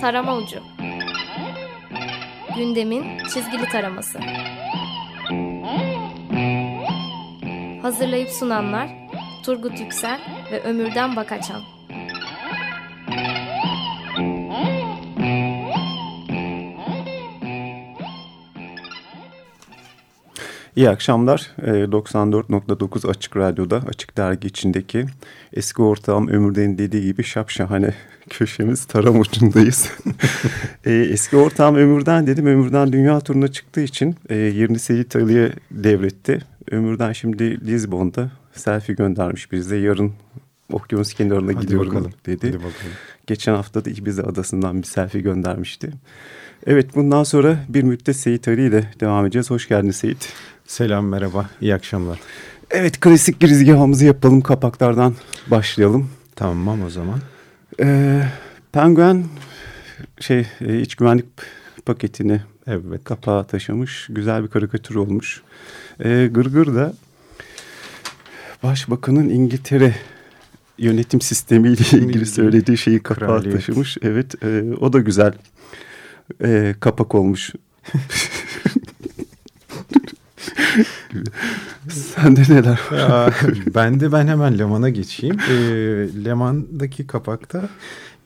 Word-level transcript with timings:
Tarama 0.00 0.36
Ucu. 0.36 0.58
Gündemin 2.56 3.18
çizgili 3.18 3.64
taraması. 3.72 4.18
Hazırlayıp 7.82 8.28
sunanlar 8.30 8.88
Turgut 9.44 9.80
Yüksel 9.80 10.20
ve 10.52 10.62
Ömürden 10.62 11.16
Bakaçan 11.16 11.60
İyi 20.76 20.90
akşamlar. 20.90 21.50
94.9 21.58 23.06
ee, 23.06 23.10
Açık 23.10 23.36
Radyo'da, 23.36 23.82
Açık 23.88 24.16
Dergi 24.16 24.48
içindeki 24.48 25.06
eski 25.52 25.82
ortağım 25.82 26.28
Ömürden'in 26.28 26.78
dediği 26.78 27.02
gibi 27.02 27.24
şapşahane 27.24 27.94
köşemiz 28.30 28.84
taram 28.84 29.20
ucundayız. 29.20 29.90
Ee, 30.84 30.92
eski 30.92 31.36
ortağım 31.36 31.76
Ömürden 31.76 32.26
dedim. 32.26 32.46
Ömürden 32.46 32.92
dünya 32.92 33.20
turuna 33.20 33.48
çıktığı 33.48 33.80
için 33.80 34.16
e, 34.28 34.34
yerini 34.34 34.78
Seyit 34.78 35.16
Ali'ye 35.16 35.52
devretti. 35.70 36.38
Ömürden 36.70 37.12
şimdi 37.12 37.66
Lizbon'da 37.66 38.30
selfie 38.52 38.94
göndermiş 38.94 39.52
bize. 39.52 39.76
Yarın 39.76 40.12
okyanus 40.72 41.14
kenarına 41.14 41.52
Hadi 41.54 41.60
gidiyorum 41.60 41.88
bakalım. 41.90 42.12
dedi. 42.26 42.46
Hadi 42.46 42.56
bakalım. 42.56 42.92
Geçen 43.26 43.54
hafta 43.54 43.84
da 43.84 43.90
Ibiza 43.90 44.22
adasından 44.22 44.82
bir 44.82 44.86
selfie 44.86 45.20
göndermişti. 45.20 45.90
Evet 46.66 46.94
bundan 46.94 47.24
sonra 47.24 47.56
bir 47.68 47.82
müddet 47.82 48.16
Seyit 48.16 48.48
Ali 48.48 48.66
ile 48.66 48.90
devam 49.00 49.24
edeceğiz. 49.24 49.50
Hoş 49.50 49.68
geldin 49.68 49.90
Seyit. 49.90 50.32
Selam 50.66 51.06
merhaba 51.06 51.50
iyi 51.60 51.74
akşamlar. 51.74 52.20
Evet 52.70 53.00
klasik 53.00 53.40
girizgahımızı 53.40 54.04
yapalım 54.04 54.40
kapaklardan 54.40 55.14
başlayalım. 55.50 56.10
Tamam 56.36 56.82
o 56.82 56.90
zaman. 56.90 57.18
Ee, 57.80 58.22
Penguen 58.72 59.24
şey 60.20 60.46
e, 60.60 60.80
iç 60.80 60.94
güvenlik 60.94 61.26
paketini 61.86 62.40
evet. 62.66 63.04
kapağa 63.04 63.44
taşımış. 63.46 64.06
Güzel 64.10 64.42
bir 64.42 64.48
karikatür 64.48 64.94
olmuş. 64.94 65.42
Ee, 66.04 66.28
Gırgır 66.32 66.74
da 66.74 66.94
Başbakanın 68.62 69.28
İngiltere 69.28 69.94
yönetim 70.78 71.20
sistemiyle 71.20 71.98
ilgili 71.98 72.26
söylediği 72.26 72.78
şeyi 72.78 73.02
kapağa 73.02 73.26
Kraliyet. 73.26 73.56
taşımış. 73.56 73.96
Evet 74.02 74.44
e, 74.44 74.62
o 74.80 74.92
da 74.92 74.98
güzel 75.00 75.32
e, 76.44 76.74
kapak 76.80 77.14
olmuş. 77.14 77.52
Sende 82.14 82.42
neler 82.42 82.80
var? 82.90 83.34
ben 83.74 84.00
de 84.00 84.12
ben 84.12 84.26
hemen 84.26 84.58
Leman'a 84.58 84.88
geçeyim. 84.88 85.36
E, 85.40 85.54
Leman'daki 86.24 87.06
kapakta 87.06 87.68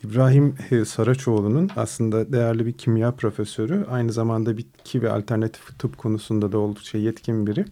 İbrahim 0.05 0.55
e, 0.71 0.85
Saraçoğlu'nun 0.85 1.71
aslında 1.77 2.33
değerli 2.33 2.67
bir 2.67 2.73
kimya 2.73 3.13
profesörü. 3.13 3.87
Aynı 3.91 4.13
zamanda 4.13 4.57
bitki 4.57 5.03
ve 5.03 5.11
alternatif 5.11 5.79
tıp 5.79 5.99
konusunda 5.99 6.53
da 6.53 6.59
oldukça 6.59 6.99
yetkin 6.99 7.47
biri. 7.47 7.65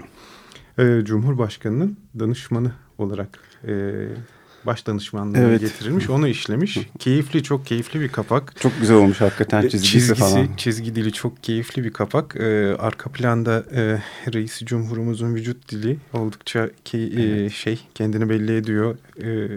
E, 0.78 1.04
Cumhurbaşkanı'nın 1.04 1.96
danışmanı 2.18 2.72
olarak 2.98 3.38
e, 3.66 4.04
baş 4.66 4.86
danışmanlığı 4.86 5.38
evet. 5.38 5.60
getirilmiş. 5.60 6.10
Onu 6.10 6.28
işlemiş. 6.28 6.78
keyifli, 6.98 7.42
çok 7.42 7.66
keyifli 7.66 8.00
bir 8.00 8.08
kapak. 8.08 8.60
Çok 8.60 8.72
güzel 8.80 8.96
olmuş 8.96 9.20
hakikaten 9.20 9.62
çizgisi, 9.62 9.84
çizgisi 9.84 10.14
falan. 10.14 10.48
Çizgi 10.56 10.94
dili 10.94 11.12
çok 11.12 11.42
keyifli 11.42 11.84
bir 11.84 11.92
kapak. 11.92 12.36
Ee, 12.36 12.76
arka 12.78 13.10
planda 13.10 13.64
e, 13.74 14.02
reisi 14.32 14.66
cumhurumuzun 14.66 15.34
vücut 15.34 15.68
dili 15.68 15.96
oldukça 16.12 16.70
ki, 16.84 16.98
e, 16.98 17.50
şey 17.50 17.80
kendini 17.94 18.28
belli 18.28 18.56
ediyor. 18.56 18.96
E, 19.22 19.48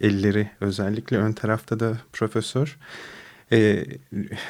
elleri 0.00 0.50
özellikle 0.60 1.16
ön 1.16 1.32
tarafta 1.32 1.80
da 1.80 1.98
profesör. 2.12 2.78
E, 3.52 3.84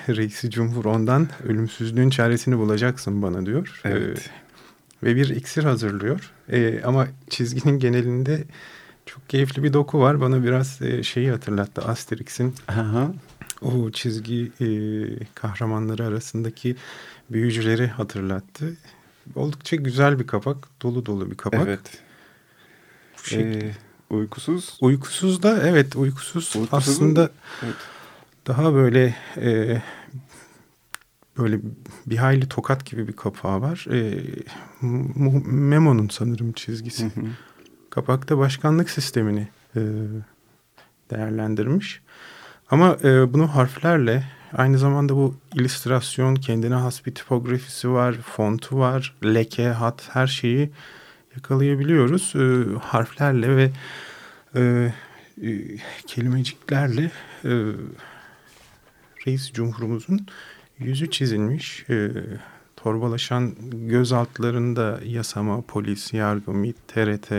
reisi 0.09 0.51
cumhur 0.51 0.85
ondan 0.85 1.29
ölümsüzlüğün 1.49 2.11
çaresini 2.11 2.59
bulacaksın 2.59 3.23
bana 3.23 3.47
diyor. 3.47 3.81
Evet. 3.85 4.19
E, 4.19 4.47
ve 5.03 5.17
bir 5.17 5.29
iksir 5.29 5.65
hazırlıyor. 5.65 6.33
E, 6.53 6.83
ama 6.85 7.07
çizginin 7.31 7.79
genelinde 7.79 8.45
çok 9.07 9.29
keyifli 9.29 9.63
bir 9.63 9.73
doku 9.73 10.01
var. 10.01 10.21
Bana 10.21 10.43
biraz 10.43 10.83
e, 10.83 11.03
şeyi 11.03 11.31
hatırlattı. 11.31 11.83
Asterix'in 11.83 12.55
o 13.63 13.91
çizgi 13.91 14.53
e, 14.61 14.69
kahramanları 15.35 16.05
arasındaki 16.05 16.77
büyücüleri 17.31 17.87
hatırlattı. 17.87 18.77
Oldukça 19.35 19.77
güzel 19.77 20.19
bir 20.19 20.27
kapak. 20.27 20.69
Dolu 20.83 21.07
dolu 21.07 21.31
bir 21.31 21.37
kapak. 21.37 21.69
Evet. 21.69 21.99
Bu 23.33 23.37
ee, 23.37 23.75
uykusuz? 24.11 24.79
Uykusuz 24.81 25.43
da 25.43 25.69
evet 25.69 25.97
uykusuz. 25.97 26.57
uykusuz 26.57 26.69
aslında 26.73 27.31
evet. 27.65 27.75
daha 28.47 28.75
böyle 28.75 29.17
e, 29.37 29.83
böyle 31.39 31.61
bir 32.07 32.17
hayli 32.17 32.49
tokat 32.49 32.87
gibi 32.87 33.09
bir 33.09 33.13
kapağı 33.13 33.61
var. 33.61 33.87
E, 33.93 34.23
Memo'nun 35.47 36.09
sanırım 36.09 36.53
çizgisi. 36.53 37.05
Hı 37.05 37.21
hı 37.21 37.27
kapakta 37.97 38.39
başkanlık 38.39 38.91
sistemini 38.91 39.49
e, 39.77 39.81
değerlendirmiş. 41.11 42.01
Ama 42.71 42.97
e, 43.05 43.33
bunu 43.33 43.55
harflerle 43.55 44.25
aynı 44.53 44.79
zamanda 44.79 45.17
bu 45.17 45.35
illüstrasyon 45.55 46.35
kendine 46.35 46.75
has 46.75 47.07
bir 47.07 47.15
tipografisi 47.15 47.91
var, 47.91 48.15
fontu 48.15 48.79
var, 48.79 49.15
leke, 49.25 49.69
hat 49.69 50.09
her 50.13 50.27
şeyi 50.27 50.71
yakalayabiliyoruz. 51.37 52.33
E, 52.37 52.79
harflerle 52.79 53.57
ve 53.57 53.71
e, 54.55 54.93
e, 55.43 55.77
kelimeciklerle 56.07 57.11
e, 57.45 57.51
reis 59.27 59.53
cumhurumuzun 59.53 60.27
yüzü 60.79 61.11
çizilmiş. 61.11 61.85
E, 61.91 62.11
torbalaşan 62.77 63.55
göz 63.73 64.13
altlarında 64.13 65.01
yasama, 65.05 65.63
polis, 65.63 66.13
yargı, 66.13 66.53
MİT, 66.53 66.77
TRT, 66.89 67.33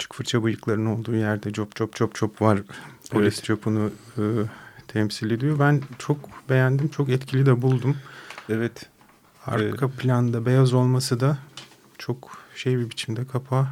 küçük 0.00 0.14
fırça 0.14 0.42
bıyıkların 0.42 0.86
olduğu 0.86 1.14
yerde 1.14 1.52
cop 1.52 1.76
cop 1.76 1.94
cop 1.94 2.14
cop 2.14 2.42
var. 2.42 2.60
Polis 3.10 3.34
evet. 3.34 3.44
copunu 3.44 3.90
e, 4.18 4.22
temsil 4.88 5.30
ediyor. 5.30 5.58
Ben 5.58 5.82
çok 5.98 6.18
beğendim. 6.48 6.88
Çok 6.88 7.08
etkili 7.08 7.46
de 7.46 7.62
buldum. 7.62 7.96
Evet. 8.48 8.86
Arka 9.46 9.86
evet. 9.86 9.98
planda 9.98 10.46
beyaz 10.46 10.72
olması 10.72 11.20
da 11.20 11.38
çok 11.98 12.38
şey 12.54 12.78
bir 12.78 12.90
biçimde 12.90 13.26
kapağı 13.26 13.66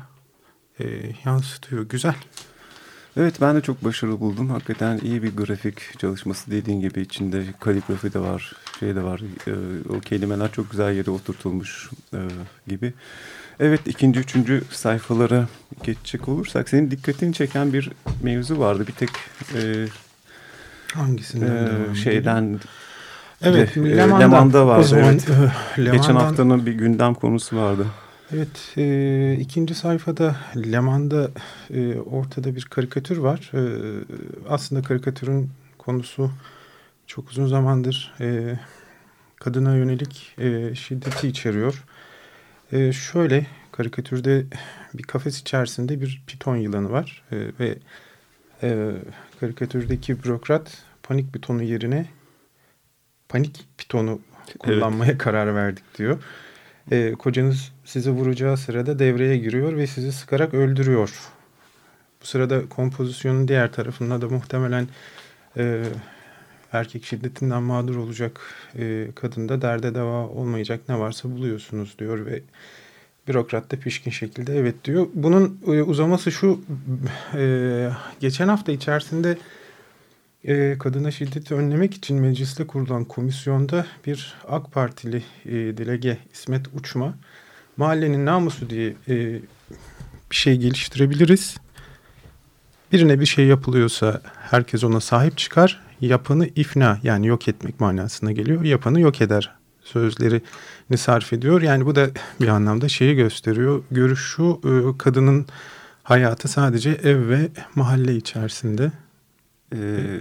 e, 0.81 1.13
yansıtıyor. 1.25 1.83
Güzel. 1.83 2.17
Evet 3.17 3.41
ben 3.41 3.57
de 3.57 3.61
çok 3.61 3.85
başarılı 3.85 4.21
buldum. 4.21 4.51
Hakikaten 4.51 4.99
iyi 4.99 5.23
bir 5.23 5.37
grafik 5.37 5.99
çalışması 5.99 6.51
dediğin 6.51 6.81
gibi 6.81 7.01
içinde 7.01 7.45
kaligrafi 7.61 8.15
de 8.15 8.19
var, 8.19 8.53
şey 8.81 8.97
de 8.97 9.03
var. 9.03 9.21
E, 9.47 9.53
o 9.89 10.01
kelimeler 10.01 10.53
çok 10.53 10.71
güzel 10.71 10.93
yere 10.93 11.11
oturtulmuş 11.11 11.91
e, 12.15 12.21
gibi. 12.69 12.93
Evet 13.61 13.81
ikinci, 13.87 14.21
üçüncü 14.21 14.63
sayfalara 14.71 15.49
geçecek 15.83 16.29
olursak 16.29 16.69
senin 16.69 16.91
dikkatini 16.91 17.35
çeken 17.35 17.73
bir 17.73 17.91
mevzu 18.23 18.59
vardı. 18.59 18.85
Bir 18.87 18.93
tek 18.93 19.11
e, 19.55 19.87
hangisinden 20.95 21.69
e, 21.93 21.95
şeyden 21.95 22.61
Evet, 23.43 23.77
de, 23.77 23.97
Leman'da, 23.97 24.19
Leman'da 24.19 24.67
vardı. 24.67 24.85
Zaman, 24.85 25.05
evet. 25.05 25.29
E, 25.29 25.33
Leman'dan, 25.33 25.97
Geçen 25.97 26.15
haftanın 26.15 26.67
bir 26.67 26.73
gündem 26.73 27.15
konusu 27.15 27.57
vardı. 27.57 27.87
Evet, 28.35 28.73
e, 28.77 29.37
ikinci 29.41 29.75
sayfada 29.75 30.37
Leman'da 30.57 31.31
e, 31.75 31.95
ortada 31.99 32.57
bir 32.57 32.65
karikatür 32.65 33.17
var. 33.17 33.51
E, 33.55 33.61
aslında 34.49 34.83
karikatürün 34.83 35.51
konusu 35.79 36.31
çok 37.09 37.31
uzun 37.31 37.47
zamandır 37.47 38.15
e, 38.21 38.59
kadına 39.37 39.77
yönelik 39.77 40.35
e, 40.39 40.75
şiddeti 40.75 41.29
içeriyor. 41.29 41.85
E, 42.73 42.93
şöyle 42.93 43.47
karikatürde 43.73 44.45
bir 44.95 45.03
kafes 45.03 45.41
içerisinde 45.41 46.01
bir 46.01 46.23
piton 46.27 46.57
yılanı 46.57 46.91
var 46.91 47.23
e, 47.33 47.37
ve 47.61 47.79
e, 48.63 48.93
karikatürdeki 49.41 50.23
bürokrat 50.23 50.85
panik 51.03 51.33
pitonu 51.33 51.63
yerine 51.63 52.07
panik 53.29 53.67
pitonu 53.79 54.21
kullanmaya 54.59 55.11
evet. 55.11 55.19
karar 55.19 55.55
verdik 55.55 55.99
diyor. 55.99 56.23
E, 56.91 57.13
kocanız 57.13 57.73
sizi 57.85 58.11
vuracağı 58.11 58.57
sırada 58.57 58.99
devreye 58.99 59.39
giriyor 59.39 59.77
ve 59.77 59.87
sizi 59.87 60.13
sıkarak 60.13 60.55
öldürüyor. 60.55 61.31
Bu 62.23 62.27
sırada 62.27 62.69
kompozisyonun 62.69 63.49
diğer 63.49 63.73
tarafında 63.73 64.21
da 64.21 64.29
muhtemelen 64.29 64.89
e, 65.57 65.85
erkek 66.73 67.05
şiddetinden 67.05 67.63
mağdur 67.63 67.97
olacak 67.97 68.41
e, 68.79 69.09
kadında 69.15 69.63
derde 69.63 69.95
deva 69.95 70.27
olmayacak 70.27 70.81
ne 70.89 70.99
varsa 70.99 71.31
buluyorsunuz 71.31 71.99
diyor 71.99 72.27
ve 72.27 72.43
bürokrat 73.29 73.73
da 73.73 73.77
pişkin 73.77 74.11
şekilde 74.11 74.59
evet 74.59 74.85
diyor. 74.85 75.07
Bunun 75.15 75.61
e, 75.67 75.83
uzaması 75.83 76.33
şu 76.33 76.61
e, 77.35 77.91
geçen 78.21 78.49
hafta 78.49 78.73
içerisinde 78.73 79.39
e, 80.45 80.79
kadına 80.79 81.11
şiddeti 81.11 81.55
önlemek 81.55 81.95
için 81.95 82.17
mecliste 82.17 82.67
kurulan 82.67 83.05
komisyonda 83.05 83.87
bir 84.07 84.35
AK 84.49 84.73
Partili 84.73 85.23
e, 85.45 85.53
delege 85.53 86.19
İsmet 86.33 86.67
Uçma 86.75 87.15
mahallenin 87.77 88.27
namusu 88.27 88.71
diye 88.71 88.95
e, 89.09 89.41
bir 90.31 90.37
şey 90.37 90.57
geliştirebiliriz. 90.57 91.57
Birine 92.93 93.21
bir 93.21 93.27
şey 93.27 93.47
yapılıyorsa 93.47 94.23
herkes 94.51 94.85
ona 94.85 95.01
sahip 95.01 95.39
çıkar 95.39 95.88
yapanı 96.01 96.47
ifna 96.47 97.01
yani 97.03 97.27
yok 97.27 97.49
etmek 97.49 97.81
manasına 97.81 98.33
geliyor. 98.33 98.65
Yapanı 98.65 99.01
yok 99.01 99.21
eder 99.21 99.55
sözlerini 99.85 100.97
sarf 100.99 101.33
ediyor. 101.33 101.63
Yani 101.63 101.87
bu 101.87 101.95
da 101.97 102.09
bir 102.41 102.49
anlamda 102.49 102.89
şeyi 102.89 103.17
gösteriyor. 103.17 103.83
Görüş 103.91 104.21
şu 104.21 104.61
e, 104.65 104.99
kadının 104.99 105.47
hayatı 106.03 106.49
sadece 106.49 106.91
ev 106.91 107.29
ve 107.29 107.49
mahalle 107.75 108.17
içerisinde. 108.17 108.93
Ee, 109.75 110.21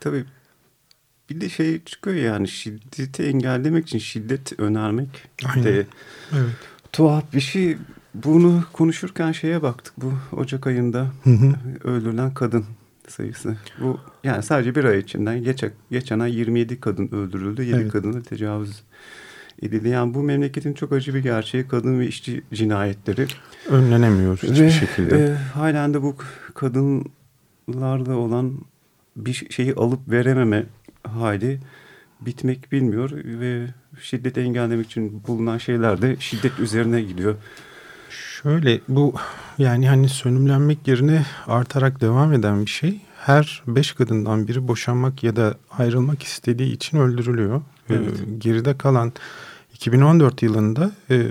tabii 0.00 0.24
bir 1.30 1.40
de 1.40 1.48
şey 1.48 1.84
çıkıyor 1.84 2.16
yani 2.16 2.48
şiddeti 2.48 3.22
engellemek 3.22 3.86
için 3.86 3.98
şiddet 3.98 4.60
önermek 4.60 5.08
Aynen. 5.44 5.64
de 5.64 5.86
Evet. 6.32 6.50
tuhaf 6.92 7.32
bir 7.32 7.40
şey. 7.40 7.76
Bunu 8.14 8.64
konuşurken 8.72 9.32
şeye 9.32 9.62
baktık 9.62 9.94
bu 9.96 10.12
Ocak 10.32 10.66
ayında 10.66 11.06
Hı 11.24 11.30
hı. 11.30 11.54
öldürülen 11.84 12.34
kadın 12.34 12.64
sayısı. 13.10 13.56
Bu 13.80 14.00
yani 14.24 14.42
sadece 14.42 14.74
bir 14.74 14.84
ay 14.84 14.98
içinden 14.98 15.42
geçen, 15.42 15.70
geçen 15.90 16.18
ay 16.18 16.34
27 16.38 16.80
kadın 16.80 17.08
öldürüldü. 17.12 17.62
7 17.62 17.76
Evet. 17.80 17.92
kadına 17.92 18.20
tecavüz 18.22 18.82
edildi. 19.62 19.88
Yani 19.88 20.14
bu 20.14 20.22
memleketin 20.22 20.74
çok 20.74 20.92
acı 20.92 21.14
bir 21.14 21.18
gerçeği 21.22 21.68
kadın 21.68 22.00
ve 22.00 22.06
işçi 22.06 22.42
cinayetleri. 22.54 23.26
Önlenemiyor 23.68 24.36
hiçbir 24.36 24.60
Ve, 24.60 24.70
şekilde. 24.70 25.16
e, 25.18 25.34
halen 25.34 25.94
de 25.94 26.02
bu 26.02 26.16
kadınlarda 26.54 28.16
olan 28.16 28.54
bir 29.16 29.46
şeyi 29.50 29.74
alıp 29.74 30.10
verememe 30.10 30.66
hali 31.02 31.60
bitmek 32.20 32.72
bilmiyor 32.72 33.10
ve 33.14 33.66
şiddeti 34.00 34.40
engellemek 34.40 34.86
için 34.86 35.22
bulunan 35.26 35.58
şeyler 35.58 36.02
de 36.02 36.16
şiddet 36.20 36.60
üzerine 36.60 37.02
gidiyor. 37.02 37.34
Şöyle 38.42 38.80
bu 38.88 39.14
yani 39.58 39.88
hani 39.88 40.08
sönümlenmek 40.08 40.88
yerine 40.88 41.26
artarak 41.46 42.00
devam 42.00 42.32
eden 42.32 42.60
bir 42.60 42.70
şey. 42.70 43.00
Her 43.18 43.62
beş 43.66 43.92
kadından 43.92 44.48
biri 44.48 44.68
boşanmak 44.68 45.22
ya 45.22 45.36
da 45.36 45.54
ayrılmak 45.78 46.22
istediği 46.22 46.72
için 46.72 46.98
öldürülüyor. 46.98 47.56
Ee, 47.90 47.94
Evet. 47.94 48.20
geride 48.38 48.78
kalan 48.78 49.12
2014 49.74 50.42
yılında 50.42 50.90
e, 51.10 51.26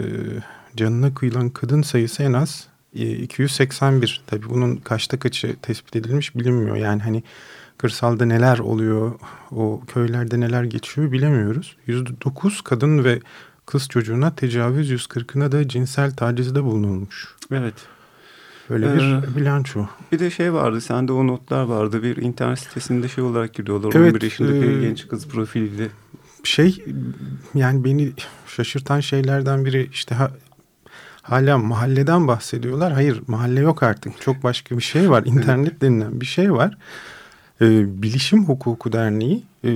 canına 0.76 1.14
kıyılan 1.14 1.50
kadın 1.50 1.82
sayısı 1.82 2.24
en 2.24 2.34
az 2.34 2.68
e, 2.96 3.10
281. 3.12 4.22
Tabii 4.28 4.50
bunun 4.50 4.76
kaçta 4.76 5.20
kaçı 5.20 5.56
tespit 5.62 5.96
edilmiş 5.96 6.36
bilinmiyor. 6.36 6.76
Yani 6.76 7.02
hani 7.02 7.24
kırsalda 7.78 8.26
neler 8.26 8.60
oluyor, 8.60 9.12
o 9.52 9.82
köylerde 9.88 10.40
neler 10.40 10.64
geçiyor 10.64 11.12
bilemiyoruz. 11.12 11.78
%9 11.88 12.64
kadın 12.64 13.04
ve 13.04 13.20
kız 13.68 13.88
çocuğuna 13.88 14.36
tecavüz 14.36 14.92
140'ına 14.92 15.52
da 15.52 15.68
cinsel 15.68 16.12
tacizde 16.12 16.64
bulunulmuş. 16.64 17.36
Evet. 17.52 17.74
Böyle 18.70 18.94
bir 18.96 19.00
Ee, 19.02 19.36
bilanço. 19.36 19.86
Bir 20.12 20.20
de 20.20 20.30
şey 20.32 20.54
vardı, 20.54 20.82
sende 20.82 21.12
o 21.12 21.28
notlar 21.28 21.64
vardı. 21.64 22.04
Bir 22.04 22.18
internet 22.18 22.60
sitesinde 22.60 23.08
şey 23.08 23.24
olarak 23.24 23.54
giriyorlar. 23.54 23.92
Evet, 23.96 24.14
11 24.14 24.22
yaşındaki 24.22 24.66
e, 24.66 24.82
genç 24.82 25.08
kız 25.08 25.28
profiliyle. 25.28 25.88
Şey 26.44 26.86
yani 27.54 27.84
beni 27.84 28.12
şaşırtan 28.48 29.00
şeylerden 29.00 29.66
biri 29.66 29.90
işte 29.94 30.16
ha, 30.16 30.32
hala 31.22 31.58
mahalleden 31.58 32.28
bahsediyorlar. 32.28 32.94
Hayır 32.94 33.22
mahalle 33.28 33.60
yok 33.60 33.84
artık. 33.84 34.22
Çok 34.22 34.44
başka 34.44 34.78
bir 34.78 34.84
şey 34.84 35.10
var. 35.10 35.24
İnternet 35.26 35.82
denilen 35.82 36.22
bir 36.22 36.26
şey 36.26 36.54
var. 36.54 36.78
Ee, 37.62 38.02
Bilişim 38.02 38.46
Hukuku 38.46 38.92
Derneği 38.92 39.44
e, 39.64 39.72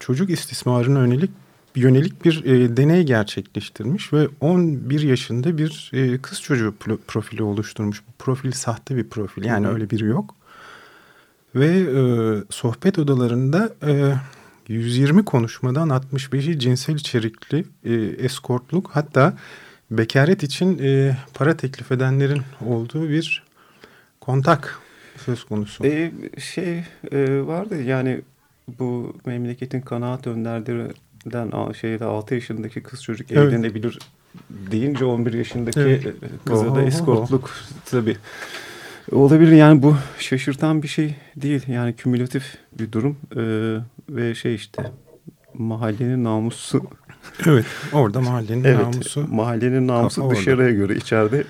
çocuk 0.00 0.30
istismarına 0.30 0.98
yönelik 0.98 1.30
yönelik 1.76 2.24
bir 2.24 2.44
e, 2.44 2.76
deney 2.76 3.02
gerçekleştirmiş 3.02 4.12
ve 4.12 4.28
11 4.40 5.00
yaşında 5.00 5.58
bir 5.58 5.90
e, 5.94 6.18
kız 6.18 6.42
çocuğu 6.42 6.74
pro- 6.80 6.98
profili 7.06 7.42
oluşturmuş. 7.42 8.02
Bu 8.08 8.12
profil 8.18 8.52
sahte 8.52 8.96
bir 8.96 9.08
profil 9.08 9.44
yani 9.44 9.66
Hı 9.66 9.70
hı. 9.70 9.74
öyle 9.74 9.90
biri 9.90 10.04
yok. 10.04 10.34
Ve 11.54 11.66
e, 11.66 12.02
sohbet 12.50 12.98
odalarında 12.98 13.74
e, 13.86 14.14
120 14.68 15.24
konuşmadan 15.24 15.88
65'i 15.88 16.58
cinsel 16.58 16.94
içerikli 16.94 17.64
e, 17.84 17.94
eskortluk 17.94 18.90
hatta 18.92 19.36
bekaret 19.90 20.42
için 20.42 20.78
e, 20.78 21.16
para 21.34 21.56
teklif 21.56 21.92
edenlerin 21.92 22.42
olduğu 22.66 23.08
bir 23.08 23.42
kontak 24.20 24.78
söz 25.24 25.44
konusu. 25.44 25.86
E, 25.86 26.12
şey 26.38 26.84
e, 27.12 27.46
vardı 27.46 27.82
yani 27.82 28.22
bu 28.78 29.16
memleketin 29.26 29.80
kanaat 29.80 30.26
önderlerinden 30.26 30.94
a- 31.34 31.74
şeyde 31.74 32.04
6 32.04 32.34
yaşındaki 32.34 32.82
kız 32.82 33.02
çocuk 33.02 33.32
Evet. 33.32 33.38
evlenebilir 33.52 33.98
deyince 34.50 35.04
11 35.04 35.32
yaşındaki 35.32 35.80
Evet. 35.80 36.06
e, 36.06 36.12
kıza 36.46 36.74
da 36.74 36.82
eskortluk 36.82 37.50
tabii. 37.90 38.16
Olabilir 39.12 39.52
yani 39.52 39.82
bu 39.82 39.96
şaşırtan 40.18 40.82
bir 40.82 40.88
şey 40.88 41.14
değil. 41.36 41.62
Yani 41.68 41.96
kümülatif 41.96 42.54
bir 42.78 42.92
durum 42.92 43.16
E, 43.36 43.42
ve 44.16 44.34
şey 44.34 44.54
işte 44.54 44.90
mahallenin 45.54 46.24
namusu 46.24 46.84
Evet 47.46 47.66
orada 47.92 48.20
mahallenin 48.20 48.64
Evet, 48.64 48.78
namusu 48.80 49.26
mahallenin 49.30 49.88
namusu 49.88 50.22
Orada. 50.22 50.38
dışarıya 50.40 50.70
göre 50.70 50.96
içeride. 50.96 51.44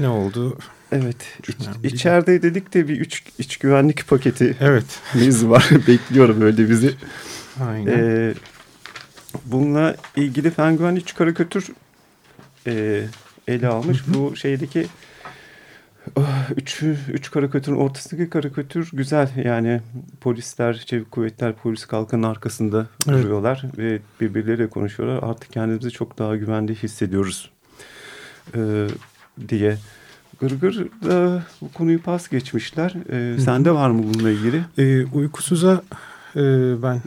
ne 0.00 0.08
oldu? 0.08 0.58
Evet, 0.92 1.16
iç, 1.48 1.56
içeride 1.92 2.42
dedik 2.42 2.74
de 2.74 2.88
bir 2.88 3.00
üç, 3.00 3.22
iç 3.38 3.56
güvenlik 3.56 4.08
paketi 4.08 4.56
Evet 4.60 4.84
biz 5.14 5.46
var. 5.48 5.68
Bekliyorum 5.88 6.42
öyle 6.42 6.70
bizi. 6.70 6.94
aynen. 7.68 7.98
Ee, 7.98 8.34
bununla 9.44 9.96
ilgili 10.16 10.50
fen 10.50 10.76
güvenlik 10.76 11.02
üç 11.02 11.14
karikatür 11.14 11.68
e, 12.66 13.04
ele 13.48 13.68
almış. 13.68 14.02
Bu 14.08 14.36
şeydeki 14.36 14.86
ah, 16.16 16.50
üç, 16.56 16.82
üç 17.08 17.30
karikatürün 17.30 17.76
ortasındaki 17.76 18.30
karikatür 18.30 18.90
güzel. 18.92 19.30
Yani 19.44 19.80
polisler, 20.20 20.78
çevik 20.78 21.10
kuvvetler 21.10 21.52
polis 21.52 21.84
kalkanın 21.84 22.22
arkasında 22.22 22.86
Evet. 23.08 23.22
duruyorlar 23.24 23.64
ve 23.78 23.98
birbirleriyle 24.20 24.68
konuşuyorlar. 24.68 25.30
Artık 25.30 25.52
kendimizi 25.52 25.90
çok 25.90 26.18
daha 26.18 26.36
güvende 26.36 26.74
hissediyoruz 26.74 27.50
e, 28.54 28.86
diye. 29.48 29.76
Gırgır 30.40 30.88
da 31.04 31.42
bu 31.60 31.72
konuyu 31.72 32.02
pas 32.02 32.28
geçmişler. 32.28 32.94
E, 33.12 33.40
sende 33.40 33.70
var 33.74 33.90
mı 33.90 34.02
bununla 34.14 34.30
ilgili? 34.30 34.64
E, 34.78 35.04
uykusuza 35.06 35.82
e, 36.36 36.42
ben 36.82 37.00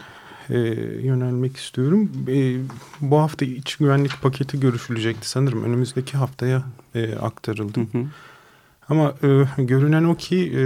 e, 0.50 0.58
yönelmek 1.06 1.56
istiyorum. 1.56 2.10
E, 2.28 2.56
bu 3.00 3.18
hafta 3.18 3.44
iç 3.44 3.76
güvenlik 3.76 4.22
paketi 4.22 4.60
görüşülecekti 4.60 5.28
sanırım. 5.28 5.64
Önümüzdeki 5.64 6.16
haftaya 6.16 6.62
e, 6.94 7.14
aktarıldı. 7.14 7.80
Hı 7.80 7.98
hı. 7.98 8.04
Ama 8.88 9.14
e, 9.58 9.62
görünen 9.62 10.04
o 10.04 10.14
ki 10.14 10.52
e, 10.56 10.62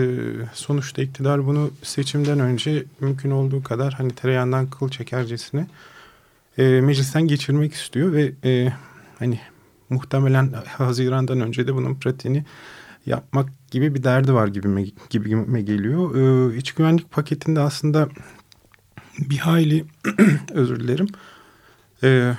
sonuçta 0.55 1.03
iktidar 1.03 1.47
bunu 1.47 1.71
seçimden 1.82 2.41
önce 2.41 2.84
mümkün 3.01 3.31
olduğu 3.31 3.63
kadar 3.63 3.93
hani 3.93 4.10
tereyağından 4.10 4.70
kıl 4.70 4.89
çekercesine 4.89 5.67
e, 6.58 6.63
meclisten 6.63 7.22
geçirmek 7.22 7.75
istiyor 7.75 8.13
ve 8.13 8.32
e, 8.44 8.72
hani 9.19 9.41
muhtemelen 9.91 10.53
Haziran'dan 10.67 11.41
önce 11.41 11.67
de 11.67 11.75
bunun 11.75 11.94
pratiğini 11.94 12.44
yapmak 13.06 13.49
gibi 13.70 13.94
bir 13.94 14.05
derdi 14.05 14.32
var 14.32 14.49
gibime, 14.49 14.84
gibime 15.10 15.63
geliyor. 15.63 16.15
E, 16.53 16.56
iç 16.56 16.72
güvenlik 16.72 17.10
paketinde 17.10 17.60
aslında 17.60 18.08
bir 19.20 19.39
hayli 19.39 19.84
özür 20.53 20.81
dilerim 20.81 21.06
e, 22.03 22.36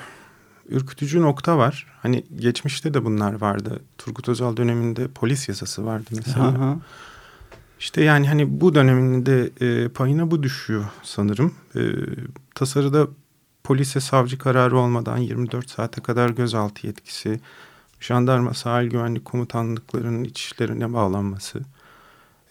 ürkütücü 0.70 1.22
nokta 1.22 1.58
var. 1.58 1.88
Hani 2.02 2.26
geçmişte 2.36 2.94
de 2.94 3.06
bunlar 3.06 3.42
vardı. 3.42 3.82
Turgut 3.98 4.30
Özal 4.30 4.58
döneminde 4.58 5.08
polis 5.08 5.50
yasası 5.50 5.86
vardı 5.86 6.10
mesela. 6.16 6.48
Aha. 6.48 6.78
İşte 7.80 8.04
yani 8.04 8.28
hani 8.28 8.62
bu 8.62 8.76
döneminde 8.76 9.50
e, 9.62 9.90
payına 9.90 10.32
bu 10.32 10.44
düşüyor 10.44 10.86
sanırım. 11.04 11.54
E, 11.76 11.82
tasarıda 12.56 13.08
polise 13.64 14.00
savcı 14.00 14.38
kararı 14.38 14.78
olmadan 14.78 15.18
24 15.18 15.70
saate 15.70 16.02
kadar 16.02 16.30
gözaltı 16.30 16.88
yetkisi, 16.88 17.40
jandarma 18.00 18.54
sahil 18.54 18.90
güvenlik 18.90 19.26
komutanlıklarının 19.26 20.24
iç 20.24 20.42
işlerine 20.42 20.94
bağlanması, 20.94 21.60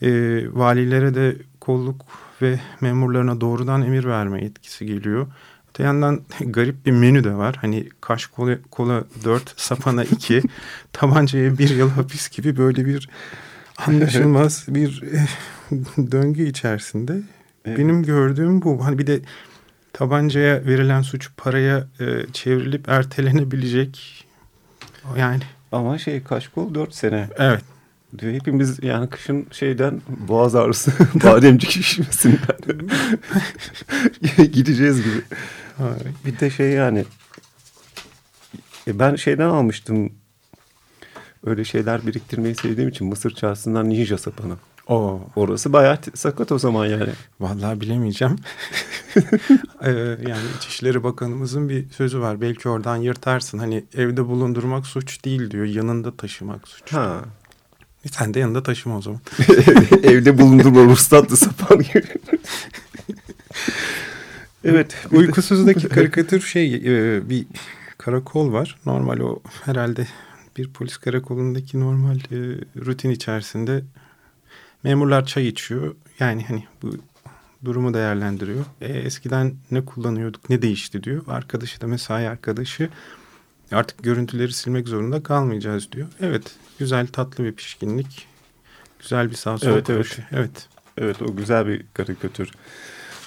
e, 0.03 0.09
valilere 0.53 1.15
de 1.15 1.37
kolluk 1.61 2.05
ve 2.43 2.61
memurlarına 2.81 3.41
doğrudan 3.41 3.83
emir 3.83 4.05
verme 4.05 4.45
yetkisi 4.45 4.87
geliyor. 4.87 5.27
Öte 5.71 5.83
yandan 5.83 6.21
garip 6.41 6.87
bir 6.87 6.93
menü 6.93 7.25
de 7.25 7.35
var. 7.35 7.57
Hani 7.61 7.89
kaş 8.01 8.27
kola, 8.27 8.59
kola 8.71 9.05
4, 9.25 9.61
sapana 9.61 10.05
2, 10.05 10.43
tabancaya 10.93 11.59
bir 11.59 11.71
yıl 11.71 11.91
hapis 11.91 12.29
gibi 12.29 12.57
böyle 12.57 12.87
bir 12.87 13.09
anlaşılmaz 13.87 14.65
bir 14.69 15.03
eh, 15.13 15.27
döngü 16.11 16.43
içerisinde. 16.43 17.23
Evet. 17.65 17.79
Benim 17.79 18.03
gördüğüm 18.03 18.63
bu. 18.63 18.85
Hani 18.85 18.99
bir 18.99 19.07
de 19.07 19.21
tabancaya 19.93 20.67
verilen 20.67 21.03
suç 21.03 21.31
paraya 21.37 21.87
e, 22.01 22.33
çevrilip 22.33 22.89
ertelenebilecek. 22.89 24.25
Yani 25.17 25.43
Ama 25.73 25.99
şey 25.99 26.23
kaşkol 26.23 26.75
4 26.75 26.95
sene 26.95 27.29
evet. 27.39 27.63
Diyor. 28.19 28.33
Hepimiz 28.33 28.83
yani 28.83 29.11
kışın 29.11 29.47
şeyden 29.51 30.01
boğaz 30.09 30.55
ağrısı, 30.55 30.93
bademcik 31.25 31.71
şişmesinden 31.71 32.89
gideceğiz 34.53 34.97
gibi. 35.05 35.23
Bir 36.25 36.41
de 36.41 36.51
şey 36.51 36.71
yani 36.71 37.05
e, 38.87 38.99
ben 38.99 39.15
şeyden 39.15 39.49
almıştım 39.49 40.13
öyle 41.47 41.65
şeyler 41.65 42.07
biriktirmeyi 42.07 42.55
sevdiğim 42.55 42.89
için 42.89 43.07
Mısır 43.07 43.31
çarşısından 43.31 43.91
ninja 43.91 44.19
sapanı. 44.19 44.57
Oo. 44.91 45.21
Orası 45.37 45.73
bayağı 45.73 45.99
sakat 46.15 46.53
o 46.53 46.59
zaman 46.59 46.87
yani. 46.87 47.11
Vallahi 47.41 47.81
bilemeyeceğim. 47.81 48.37
ee, 49.83 49.91
yani 50.29 50.43
İçişleri 50.57 51.03
Bakanımızın 51.05 51.69
bir 51.69 51.91
sözü 51.91 52.21
var. 52.21 52.41
Belki 52.41 52.69
oradan 52.69 52.97
yırtarsın. 52.97 53.59
Hani 53.59 53.85
evde 53.95 54.27
bulundurmak 54.27 54.87
suç 54.87 55.25
değil 55.25 55.51
diyor. 55.51 55.65
Yanında 55.65 56.17
taşımak 56.17 56.69
suç. 56.69 56.93
Ha. 56.93 57.21
E 58.05 58.09
sen 58.09 58.35
de 58.35 58.39
yanında 58.41 58.63
taşıma 58.63 58.97
o 58.97 59.03
zaman. 59.03 59.21
evde 60.03 60.39
bulundurma 60.39 60.85
ruhsatlı 60.85 61.37
sapan 61.37 61.79
gibi. 61.79 62.03
evet. 64.65 64.97
Uykusuzdaki 65.13 65.89
karikatür 65.89 66.41
şey 66.41 66.75
e, 66.75 67.29
bir 67.29 67.47
karakol 67.99 68.53
var. 68.53 68.79
Normal 68.87 69.21
o 69.21 69.41
herhalde 69.65 70.07
bir 70.57 70.73
polis 70.73 70.97
karakolundaki 70.97 71.81
normal 71.81 72.17
e, 72.17 72.37
rutin 72.77 73.11
içerisinde 73.11 73.83
memurlar 74.85 75.27
çay 75.27 75.49
içiyor. 75.49 75.95
Yani 76.19 76.45
hani 76.49 76.65
bu 76.83 76.91
durumu 77.65 77.95
değerlendiriyor. 77.95 78.65
E, 78.81 78.87
eskiden 78.87 79.55
ne 79.71 79.85
kullanıyorduk 79.85 80.51
ne 80.51 80.63
değişti 80.63 81.03
diyor. 81.03 81.23
Arkadaşı 81.29 81.81
da 81.81 81.87
mesai 81.87 82.29
arkadaşı 82.29 82.89
artık 83.73 84.03
görüntüleri 84.03 84.53
silmek 84.53 84.89
zorunda 84.89 85.23
kalmayacağız 85.23 85.93
diyor. 85.93 86.09
Evet 86.21 86.43
güzel 86.79 87.07
tatlı 87.07 87.45
bir 87.45 87.53
pişkinlik. 87.53 88.27
Güzel 88.99 89.31
bir 89.31 89.37
sağ 89.37 89.59
sol 89.59 89.69
evet, 89.69 89.91
evet. 89.91 90.19
evet. 90.33 90.69
Evet 90.99 91.23
o 91.23 91.37
güzel 91.37 91.67
bir 91.67 91.85
karikatür. 91.95 92.51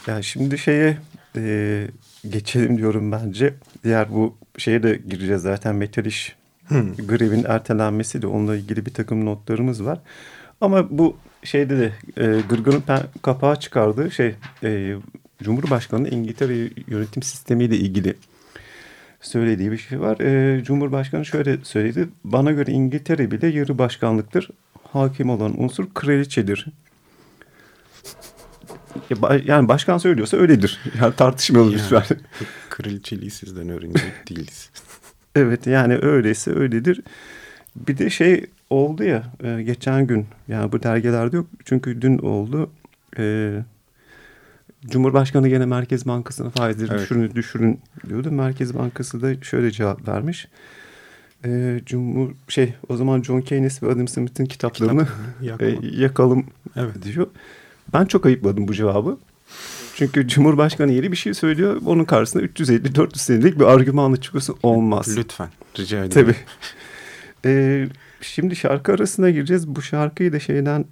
Yani 0.08 0.24
şimdi 0.24 0.58
şeye 0.58 0.98
e, 1.36 1.88
geçelim 2.30 2.78
diyorum 2.78 3.12
bence. 3.12 3.54
Diğer 3.84 4.12
bu 4.12 4.38
şeye 4.58 4.84
de 4.84 5.00
gireceğiz 5.10 5.42
zaten 5.42 5.76
metal 5.76 6.06
iş 6.06 6.36
hmm. 6.68 6.96
grevin 6.96 7.46
ertelenmesi 7.48 8.22
de 8.22 8.28
onunla 8.28 8.56
ilgili 8.56 8.86
bir 8.86 8.94
takım 8.94 9.26
notlarımız 9.26 9.86
var. 9.86 10.00
Ama 10.62 10.98
bu 10.98 11.18
şeyde 11.44 11.80
de 11.80 11.94
e, 12.18 12.42
Gırgır'ın 12.50 12.84
kapağı 13.22 13.60
çıkardığı 13.60 14.12
şey 14.12 14.36
e, 14.64 14.96
Cumhurbaşkanı 15.44 16.10
İngiltere 16.10 16.70
yönetim 16.88 17.24
sistemiyle 17.24 17.78
ilgili 17.78 18.16
söylediği 19.24 19.72
bir 19.72 19.78
şey 19.78 20.00
var. 20.00 20.20
E, 20.20 20.64
Cumhurbaşkanı 20.64 21.26
şöyle 21.26 21.58
söyledi. 21.64 22.10
Bana 22.24 22.52
göre 22.52 22.72
İngiltere 22.72 23.32
bile 23.32 23.48
yarı 23.48 23.78
başkanlıktır. 23.78 24.50
Hakim 24.84 25.30
olan 25.30 25.64
unsur 25.64 25.94
kraliçedir. 25.94 26.68
Yani 29.46 29.68
başkan 29.68 29.98
söylüyorsa 29.98 30.38
öyledir. 30.38 30.80
Yani 31.02 31.16
tartışmayalım 31.16 31.72
yani, 31.72 31.82
lütfen. 31.84 32.18
Kraliçeliği 32.70 33.32
sizden 33.32 33.70
öğrenecek 33.70 34.30
değiliz. 34.30 34.70
evet 35.36 35.68
yani 35.68 35.98
öyleyse 36.02 36.52
öyledir. 36.52 37.02
Bir 37.76 37.98
de 37.98 38.10
şey 38.10 38.46
oldu 38.70 39.04
ya 39.04 39.24
e, 39.44 39.64
geçen 39.64 40.08
gün 40.08 40.28
yani 40.48 40.72
bu 40.72 40.84
dergilerde 40.84 41.36
yok 41.36 41.48
çünkü 41.66 42.02
dün 42.02 42.18
oldu. 42.18 42.72
E, 43.18 43.54
Cumhurbaşkanı 44.88 45.50
gene 45.50 45.66
Merkez 45.66 46.06
Bankası'na 46.06 46.50
faizleri 46.50 46.90
evet. 46.92 47.02
düşürün, 47.02 47.32
düşürün 47.36 47.80
diyordu. 48.10 48.32
Merkez 48.32 48.74
Bankası 48.74 49.22
da 49.22 49.42
şöyle 49.42 49.72
cevap 49.72 50.08
vermiş. 50.08 50.48
E, 51.46 51.82
Cumhur 51.86 52.32
şey 52.48 52.74
o 52.90 52.98
zaman 52.98 53.22
John 53.22 53.42
Keynes 53.42 53.84
ve 53.84 53.92
Adam 53.92 54.08
Smith'in 54.08 54.46
kitaplarını 54.46 55.08
Kitap, 55.42 55.62
e, 55.62 55.78
yakalım 55.82 56.46
evet. 56.76 57.04
diyor. 57.04 57.28
Ben 57.94 58.06
çok 58.06 58.26
ayıpladım 58.26 58.68
bu 58.68 58.74
cevabı. 58.74 59.18
Çünkü 59.96 60.28
Cumhurbaşkanı 60.28 60.92
yeri 60.92 61.12
bir 61.12 61.18
şey 61.18 61.34
söylüyor. 61.34 61.82
Onun 61.86 62.06
karşısında 62.06 62.44
350-400 62.44 63.18
senelik 63.18 63.60
bir 63.60 63.66
argümanla 63.66 64.18
çıkıyorsun. 64.18 64.58
Olmaz. 64.64 65.18
Lütfen. 65.18 65.50
Rica 65.80 66.06
ederim. 66.06 66.10
Tabii. 66.10 66.36
Ee, 67.46 67.88
şimdi 68.22 68.56
şarkı 68.56 68.94
arasına 68.94 69.30
gireceğiz. 69.30 69.68
Bu 69.68 69.82
şarkıyı 69.82 70.34
da 70.34 70.40
şeyden 70.40 70.86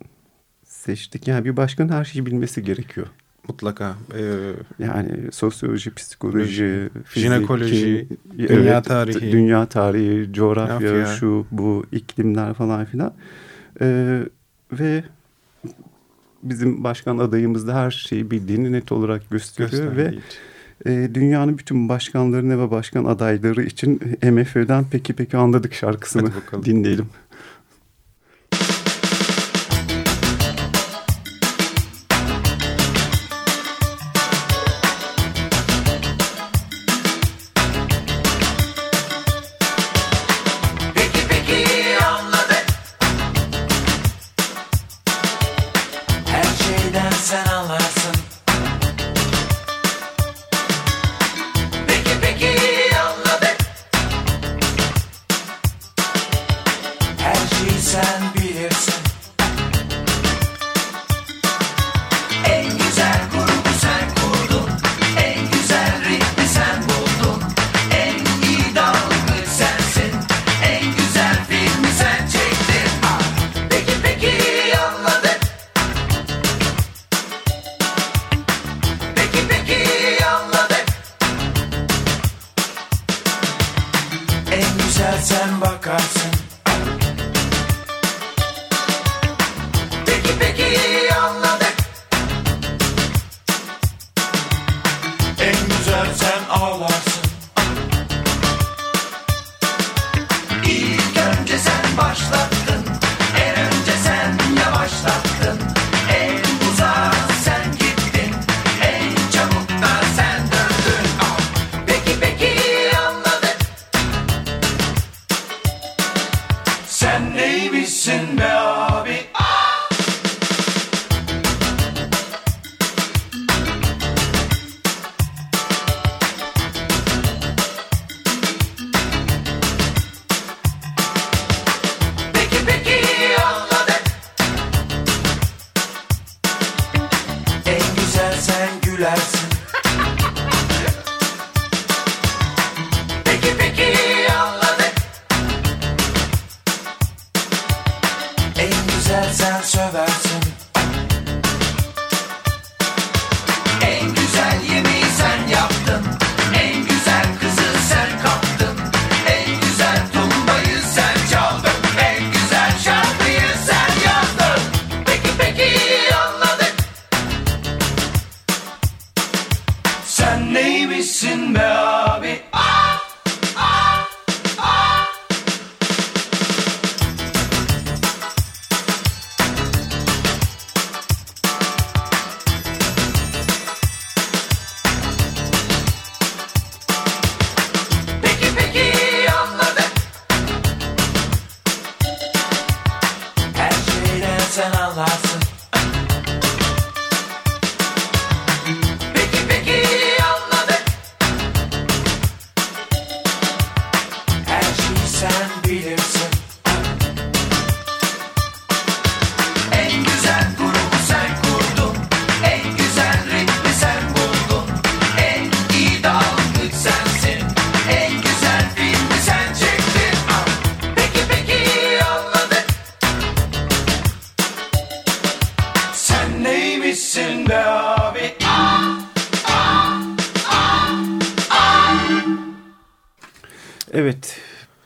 seçtik. 0.65 1.27
Yani 1.27 1.45
bir 1.45 1.57
başkanın 1.57 1.89
her 1.89 2.05
şeyi 2.05 2.25
bilmesi 2.25 2.63
gerekiyor. 2.63 3.07
Mutlaka. 3.51 3.95
Ee, 4.15 4.53
yani 4.79 5.31
sosyoloji, 5.31 5.93
psikoloji, 5.93 6.89
fizik, 7.05 7.29
jinekoloji, 7.29 8.07
dünya 8.37 8.73
evet, 8.73 8.85
tarihi. 8.85 9.31
Dünya 9.31 9.65
tarihi, 9.65 10.33
coğrafya, 10.33 10.93
Mafya. 10.93 11.05
şu, 11.05 11.45
bu, 11.51 11.85
iklimler 11.91 12.53
falan 12.53 12.85
filan. 12.85 13.13
Ee, 13.81 14.19
ve 14.71 15.03
bizim 16.43 16.83
başkan 16.83 17.17
adayımız 17.17 17.67
da 17.67 17.75
her 17.75 17.91
şeyi 17.91 18.31
bildiğini 18.31 18.71
net 18.71 18.91
olarak 18.91 19.29
gösteriyor 19.29 19.95
ve 19.95 20.13
e, 20.85 21.09
dünyanın 21.13 21.57
bütün 21.57 21.89
başkanlarına 21.89 22.59
ve 22.59 22.71
başkan 22.71 23.05
adayları 23.05 23.63
için 23.63 24.17
MFÖ'den 24.23 24.85
peki 24.91 25.13
peki 25.13 25.37
anladık 25.37 25.73
şarkısını 25.73 26.31
dinleyelim. 26.65 27.05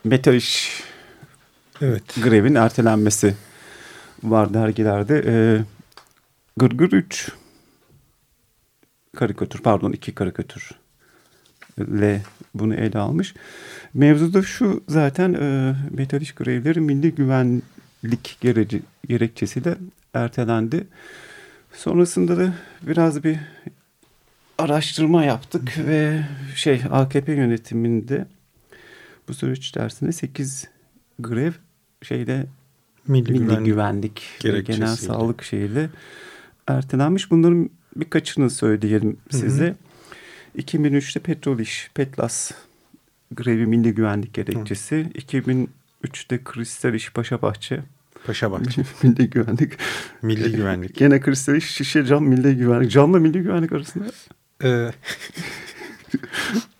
Metal 0.05 0.33
İş 0.33 0.83
Evet. 1.81 2.03
grevin 2.23 2.55
ertelenmesi 2.55 3.35
var 4.23 4.53
dergilerde. 4.53 5.23
Ee, 5.27 5.61
Gırgır 6.57 6.91
3 6.91 7.31
karikatür, 9.15 9.59
pardon 9.59 9.91
iki 9.91 10.15
karikatür 10.15 10.71
ile 11.77 12.21
bunu 12.53 12.75
ele 12.75 12.99
almış. 12.99 13.33
Mevzu 13.93 14.33
da 14.33 14.43
şu 14.43 14.83
zaten 14.87 15.33
e, 15.33 15.75
Metal 15.91 16.21
İş 16.21 16.31
grevleri 16.31 16.79
milli 16.81 17.15
güvenlik 17.15 18.37
gereci, 18.41 18.81
gerekçesiyle 19.07 19.77
ertelendi. 20.13 20.87
Sonrasında 21.73 22.37
da 22.37 22.53
biraz 22.81 23.23
bir 23.23 23.37
araştırma 24.57 25.23
yaptık 25.23 25.77
ve 25.77 26.23
şey 26.55 26.81
AKP 26.91 27.33
yönetiminde 27.33 28.25
bu 29.27 29.33
süreç 29.33 29.67
içerisinde 29.67 30.11
8 30.11 30.67
grev 31.19 31.51
şeyde 32.01 32.45
Milli, 33.07 33.31
milli 33.31 33.43
güvenlik. 33.43 33.65
güvenlik, 33.65 34.23
ve 34.45 34.61
genel 34.61 34.95
sağlık 34.95 35.43
şeyiyle 35.43 35.89
ertelenmiş. 36.67 37.31
Bunların 37.31 37.69
birkaçını 37.95 38.49
söyleyelim 38.49 39.17
size. 39.29 39.75
2003'te 40.57 41.19
Petrol 41.19 41.59
İş, 41.59 41.91
Petlas 41.93 42.51
grevi 43.31 43.65
milli 43.65 43.95
güvenlik 43.95 44.33
gerekçesi. 44.33 45.11
2003'te 45.15 46.43
Kristal 46.43 46.93
İş 46.93 47.11
Paşabahçe 47.11 47.81
Paşa 48.25 48.51
Bahçe. 48.51 48.81
milli 49.03 49.29
güvenlik. 49.29 49.73
Milli 50.21 50.51
güvenlik. 50.51 50.95
Gene 50.95 51.19
Kristal 51.19 51.55
İş 51.55 51.65
Şişe 51.71 52.05
Cam 52.05 52.25
milli 52.25 52.57
güvenlik. 52.57 52.91
Camla 52.91 53.19
milli 53.19 53.41
güvenlik 53.41 53.71
arasında 53.71 54.05
Ee, 54.63 54.91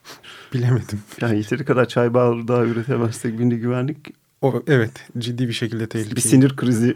bilemedim. 0.58 1.00
yani 1.22 1.38
yeteri 1.38 1.66
kadar 1.66 1.88
çay 1.88 2.14
bardağı 2.14 2.66
üretemezsek 2.66 3.40
milli 3.40 3.60
güvenlik 3.60 3.98
O, 4.42 4.64
evet 4.68 4.92
ciddi 5.18 5.48
bir 5.48 5.54
şekilde 5.54 5.88
tehlikeli. 5.88 6.16
bir 6.16 6.22
sinir 6.22 6.56
krizi 6.56 6.96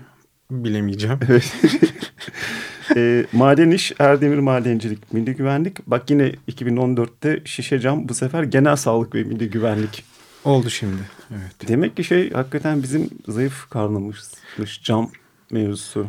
Bilemeyeceğim. 0.51 1.20
Evet. 1.30 1.54
e, 2.96 3.25
maden 3.34 3.72
iş, 3.72 3.92
Erdemir 4.00 4.38
Madencilik, 4.39 5.13
Milli 5.13 5.36
Güvenlik. 5.36 5.88
Bak 5.88 6.10
yine 6.10 6.32
2014'te 6.51 7.42
Şişe 7.46 7.79
Cam 7.79 8.10
bu 8.10 8.14
sefer 8.14 8.44
genel 8.44 8.75
sağlık 8.75 9.16
ve 9.16 9.24
milli 9.24 9.50
güvenlik. 9.50 10.03
Oldu 10.44 10.70
şimdi. 10.70 11.01
Evet. 11.31 11.68
Demek 11.68 11.98
ki 11.98 12.03
şey 12.03 12.31
hakikaten 12.31 12.83
bizim 12.83 13.10
zayıf 13.27 13.70
karnımızmış 13.70 14.83
cam 14.83 15.12
mevzusu. 15.51 16.07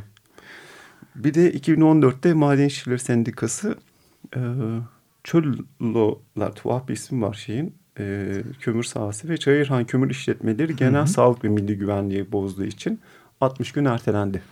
Bir 1.17 1.35
de 1.35 1.53
2014'te 1.53 2.33
Maden 2.33 2.65
İşçileri 2.67 2.99
Sendikası 2.99 3.75
e, 4.37 4.41
Çöllolar 5.25 6.55
tuhaf 6.55 6.89
bir 6.89 6.93
isim 6.95 7.23
var 7.23 7.35
şeyin. 7.35 7.75
E, 7.99 8.27
kömür 8.61 8.85
sahası 8.85 9.29
ve 9.29 9.37
Çayırhan 9.37 9.85
Kömür 9.85 10.11
İşletmeleri 10.11 10.77
genel 10.77 11.07
sağlık 11.07 11.45
ve 11.45 11.49
milli 11.49 11.79
güvenliği 11.79 12.33
bozduğu 12.33 12.65
için 12.65 13.01
60 13.41 13.73
gün 13.73 13.85
ertelendi. 13.85 14.43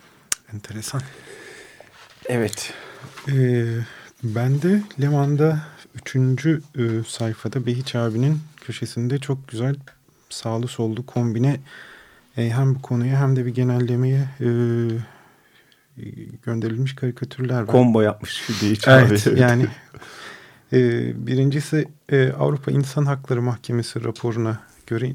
Enteresan. 0.54 1.00
Evet. 2.26 2.72
Ee, 3.28 3.64
ben 4.22 4.62
de 4.62 4.82
Leman'da 5.00 5.60
üçüncü 5.94 6.62
e, 6.78 6.82
sayfada 7.06 7.66
Behiç 7.66 7.94
abinin 7.94 8.38
köşesinde 8.60 9.18
çok 9.18 9.48
güzel 9.48 9.76
sağlı 10.30 10.68
sollu 10.68 11.06
kombine 11.06 11.60
e, 12.36 12.50
hem 12.50 12.74
bu 12.74 12.82
konuya 12.82 13.20
hem 13.20 13.36
de 13.36 13.46
bir 13.46 13.54
genellemeye 13.54 14.28
e, 14.40 14.48
gönderilmiş 16.42 16.94
karikatürler 16.94 17.60
var. 17.60 17.72
Combo 17.72 18.00
yapmış 18.00 18.48
diye 18.60 18.72
hiç 18.72 18.88
Evet 18.88 19.26
abi. 19.26 19.40
yani 19.40 19.62
e, 19.62 19.66
birincisi 21.26 21.88
e, 22.08 22.32
Avrupa 22.32 22.70
İnsan 22.70 23.06
Hakları 23.06 23.42
Mahkemesi 23.42 24.04
raporuna 24.04 24.60
göre 24.86 25.12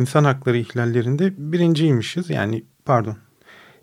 insan 0.00 0.24
hakları 0.24 0.56
ihlallerinde 0.56 1.32
birinciymişiz. 1.38 2.30
Yani 2.30 2.64
pardon 2.84 3.16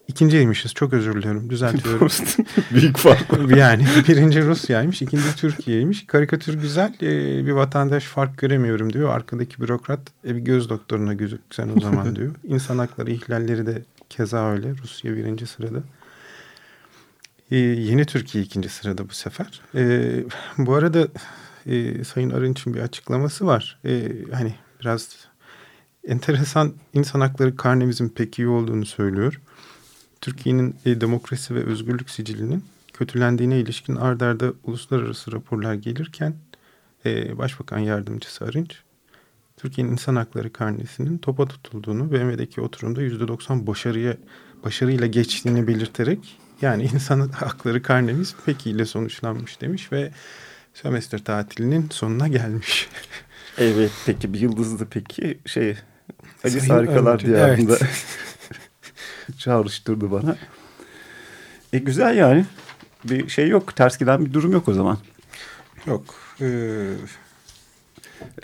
ikinciymişiz 0.08 0.74
çok 0.74 0.94
özür 0.94 1.14
diliyorum 1.14 1.50
düzeltiyorum. 1.50 2.08
Büyük 2.72 2.98
fark 2.98 3.34
var. 3.34 3.58
yani 3.58 3.86
birinci 4.08 4.46
Rusya'ymış 4.46 5.02
ikinci 5.02 5.36
Türkiye'ymiş. 5.36 6.08
Karikatür 6.08 6.54
güzel 6.54 6.94
e, 7.02 7.46
bir 7.46 7.52
vatandaş 7.52 8.04
fark 8.04 8.38
göremiyorum 8.38 8.94
diyor. 8.94 9.10
Arkadaki 9.10 9.62
bürokrat 9.62 10.00
e, 10.28 10.36
bir 10.36 10.42
göz 10.42 10.70
doktoruna 10.70 11.14
gözüksen 11.14 11.70
o 11.78 11.82
zaman 11.82 12.16
diyor. 12.16 12.36
İnsan 12.44 12.78
hakları 12.78 13.12
ihlalleri 13.12 13.66
de 13.66 13.82
keza 14.10 14.52
öyle. 14.52 14.74
Rusya 14.84 15.16
birinci 15.16 15.48
sırada. 15.48 15.80
Ee, 17.52 17.58
yeni 17.58 18.06
Türkiye 18.06 18.44
ikinci 18.44 18.70
sırada 18.70 19.10
bu 19.10 19.14
sefer. 19.14 19.62
Ee, 19.76 20.24
bu 20.58 20.74
arada 20.74 21.08
e, 21.66 22.04
Sayın 22.04 22.30
Arınç'ın 22.30 22.74
bir 22.74 22.80
açıklaması 22.80 23.46
var. 23.46 23.80
Ee, 23.86 24.12
hani 24.34 24.56
biraz 24.82 25.28
enteresan 26.08 26.74
insan 26.94 27.22
hakları 27.22 27.56
karnemizin 27.56 28.10
pek 28.10 28.40
iyi 28.40 28.48
olduğunu 28.48 28.86
söylüyor. 28.86 29.42
Türkiye'nin 30.22 30.76
e, 30.86 31.02
demokrasi 31.02 31.56
ve 31.56 31.64
özgürlük 31.64 32.10
sicilinin 32.10 32.66
kötülendiğine 32.94 33.60
ilişkin 33.60 33.96
ard 33.96 34.22
arda 34.22 34.54
uluslararası 34.64 35.32
raporlar 35.32 35.74
gelirken 35.74 36.36
e, 37.06 37.38
Başbakan 37.38 37.80
Yardımcısı 37.80 38.46
Arınç 38.46 38.82
Türkiye'nin 39.58 39.92
insan 39.92 40.16
hakları 40.16 40.54
karnesinin 40.54 41.18
topa 41.18 41.46
tutulduğunu 41.46 42.12
BM'deki 42.12 42.62
oturumda 42.62 43.02
%90 43.02 43.68
başarıya 43.68 44.18
başarıyla 44.64 45.08
geçtiğini 45.08 45.68
belirterek 45.68 46.38
yani 46.62 46.84
insan 46.94 47.30
hakları 47.30 47.82
karnemiz 47.82 48.36
pek 48.46 48.66
iyiyle 48.66 48.86
sonuçlanmış 48.86 49.62
demiş 49.62 49.92
ve 49.92 50.12
sömestr 50.74 51.18
tatilinin 51.20 51.90
sonuna 51.92 52.28
gelmiş. 52.28 52.90
Evet 53.60 53.92
peki 54.06 54.34
bir 54.34 54.40
yıldızlı 54.40 54.86
peki 54.90 55.40
şey 55.46 55.78
Sayın 56.42 56.70
Harikalar 56.70 57.20
Diyarı'nda 57.20 57.78
evet. 57.82 58.06
çağrıştırdı 59.38 60.12
bana. 60.12 60.36
E 61.74 61.78
güzel 61.80 62.18
yani. 62.18 62.46
Bir 63.04 63.30
şey 63.30 63.48
yok. 63.48 63.76
Ters 63.76 63.98
giden 63.98 64.26
bir 64.26 64.34
durum 64.34 64.52
yok 64.52 64.68
o 64.68 64.74
zaman. 64.74 64.98
Yok. 65.86 66.16
Ee, 66.42 66.88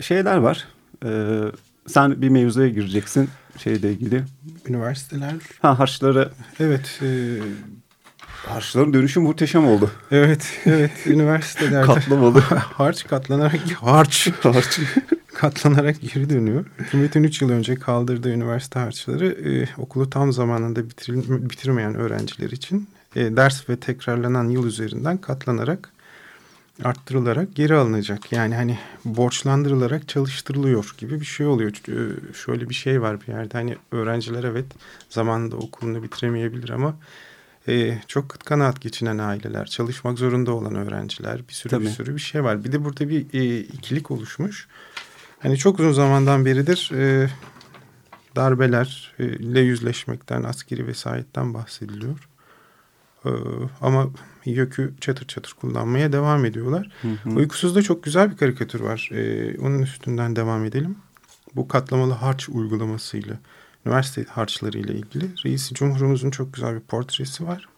Şeyler 0.00 0.36
var. 0.36 0.68
Ee, 1.04 1.40
sen 1.86 2.22
bir 2.22 2.28
mevzuya 2.28 2.68
gireceksin 2.68 3.28
şeyle 3.58 3.92
ilgili. 3.92 4.24
üniversiteler 4.66 5.34
Ha 5.62 5.78
harçları. 5.78 6.30
evet 6.60 7.00
e, 7.02 7.38
Harçların 8.48 8.92
dönüşü 8.94 9.20
muhteşem 9.20 9.66
oldu. 9.66 9.90
evet 10.10 10.60
evet 10.66 10.90
üniversitelerde 11.06 11.86
Katlamalı. 11.94 12.40
harç 12.40 13.06
katlanarak 13.06 13.60
harç 13.80 14.28
Harç. 14.42 14.80
katlanarak 15.34 15.96
geri 16.00 16.30
dönüyor. 16.30 16.64
Hükümetin 16.78 17.22
3 17.24 17.42
yıl 17.42 17.50
önce 17.50 17.74
kaldırdığı 17.74 18.30
üniversite 18.30 18.78
harçları 18.78 19.26
e, 19.26 19.68
okulu 19.78 20.10
tam 20.10 20.32
zamanında 20.32 20.80
bitiril- 20.80 21.50
bitirmeyen 21.50 21.94
öğrenciler 21.94 22.50
için 22.50 22.88
e, 23.16 23.36
ders 23.36 23.68
ve 23.68 23.76
tekrarlanan 23.76 24.48
yıl 24.48 24.66
üzerinden 24.66 25.18
katlanarak 25.18 25.90
arttırılarak 26.84 27.54
geri 27.54 27.74
alınacak. 27.74 28.32
Yani 28.32 28.54
hani 28.54 28.78
borçlandırılarak 29.04 30.08
çalıştırılıyor 30.08 30.94
gibi 30.98 31.20
bir 31.20 31.24
şey 31.26 31.46
oluyor. 31.46 31.70
E, 31.70 31.94
Şöyle 32.34 32.68
bir 32.68 32.74
şey 32.74 33.02
var 33.02 33.20
bir 33.20 33.26
yerde 33.32 33.58
hani 33.58 33.76
öğrenciler 33.92 34.44
evet 34.44 34.66
zamanında 35.10 35.56
okulunu 35.56 36.02
bitiremeyebilir 36.02 36.70
ama 36.70 36.96
e, 37.68 37.98
çok 38.08 38.28
kıt 38.28 38.44
kanaat 38.44 38.80
geçinen 38.80 39.18
aileler, 39.18 39.66
çalışmak 39.66 40.18
zorunda 40.18 40.52
olan 40.52 40.74
öğrenciler 40.74 41.48
bir 41.48 41.54
sürü 41.54 41.72
bir 41.72 41.78
Tabii. 41.78 41.88
sürü 41.88 42.14
bir 42.14 42.20
şey 42.20 42.44
var. 42.44 42.64
Bir 42.64 42.72
de 42.72 42.84
burada 42.84 43.08
bir 43.08 43.26
e, 43.32 43.58
ikilik 43.58 44.10
oluşmuş. 44.10 44.68
Hani 45.38 45.56
çok 45.56 45.80
uzun 45.80 45.92
zamandan 45.92 46.44
beridir 46.44 46.90
e, 46.94 47.30
darbelerle 48.36 49.60
yüzleşmekten, 49.60 50.42
askeri 50.42 50.86
vesayetten 50.86 51.54
bahsediliyor. 51.54 52.28
E, 53.24 53.30
ama 53.80 54.08
YÖK'ü 54.44 54.94
çatır 55.00 55.26
çatır 55.26 55.52
kullanmaya 55.60 56.12
devam 56.12 56.44
ediyorlar. 56.44 56.92
Uykusuz'da 57.26 57.82
çok 57.82 58.02
güzel 58.02 58.30
bir 58.30 58.36
karikatür 58.36 58.80
var. 58.80 59.10
E, 59.12 59.54
onun 59.58 59.82
üstünden 59.82 60.36
devam 60.36 60.64
edelim. 60.64 60.96
Bu 61.56 61.68
katlamalı 61.68 62.12
harç 62.12 62.48
uygulamasıyla, 62.48 63.36
üniversite 63.86 64.24
harçlarıyla 64.24 64.94
ilgili. 64.94 65.28
Reisi 65.44 65.74
Cumhurumuzun 65.74 66.30
çok 66.30 66.54
güzel 66.54 66.74
bir 66.74 66.80
portresi 66.80 67.46
var. 67.46 67.68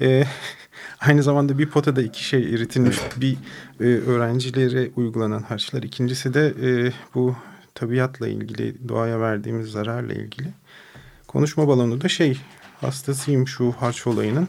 E, 0.00 0.24
aynı 1.00 1.22
zamanda 1.22 1.58
bir 1.58 1.70
potada 1.70 2.02
iki 2.02 2.24
şey 2.24 2.54
eritilmiş. 2.54 2.98
Bir 3.16 3.36
e, 3.80 3.84
öğrencilere 3.84 4.90
uygulanan 4.96 5.42
harçlar. 5.42 5.82
İkincisi 5.82 6.34
de 6.34 6.54
e, 6.62 6.92
bu 7.14 7.36
tabiatla 7.74 8.28
ilgili, 8.28 8.88
doğaya 8.88 9.20
verdiğimiz 9.20 9.70
zararla 9.70 10.12
ilgili. 10.12 10.48
Konuşma 11.26 11.68
balonu 11.68 12.00
da 12.00 12.08
şey, 12.08 12.40
hastasıyım 12.80 13.48
şu 13.48 13.72
harç 13.72 14.06
olayının. 14.06 14.48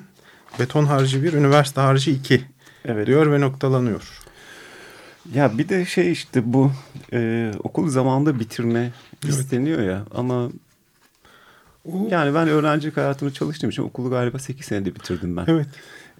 Beton 0.59 0.85
harcı 0.85 1.23
bir, 1.23 1.33
üniversite 1.33 1.81
harcı 1.81 2.11
iki 2.11 2.41
Evet. 2.85 3.07
diyor 3.07 3.31
ve 3.31 3.41
noktalanıyor. 3.41 4.21
Ya 5.33 5.57
bir 5.57 5.69
de 5.69 5.85
şey 5.85 6.11
işte 6.11 6.53
bu 6.53 6.71
e, 7.13 7.51
okul 7.63 7.89
zamanında 7.89 8.39
bitirme 8.39 8.91
Evet. 9.25 9.35
isteniyor 9.35 9.81
ya 9.81 10.05
ama 10.15 10.49
O, 11.85 12.07
yani 12.11 12.33
ben 12.35 12.47
öğrencilik 12.47 12.97
hayatımda 12.97 13.33
çalıştığım 13.33 13.69
için 13.69 13.83
okulu 13.83 14.09
galiba 14.09 14.39
8 14.39 14.65
senede 14.65 14.95
bitirdim 14.95 15.37
ben. 15.37 15.45
evet. 15.47 15.67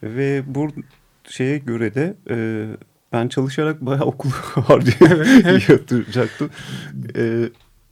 Ve 0.03 0.43
bu 0.47 0.67
şeye 1.29 1.57
göre 1.57 1.95
de 1.95 2.15
e, 2.29 2.67
ben 3.13 3.27
çalışarak 3.27 3.81
bayağı 3.81 4.05
okul 4.05 4.29
harcayacaktım. 4.53 6.49
E, 7.15 7.49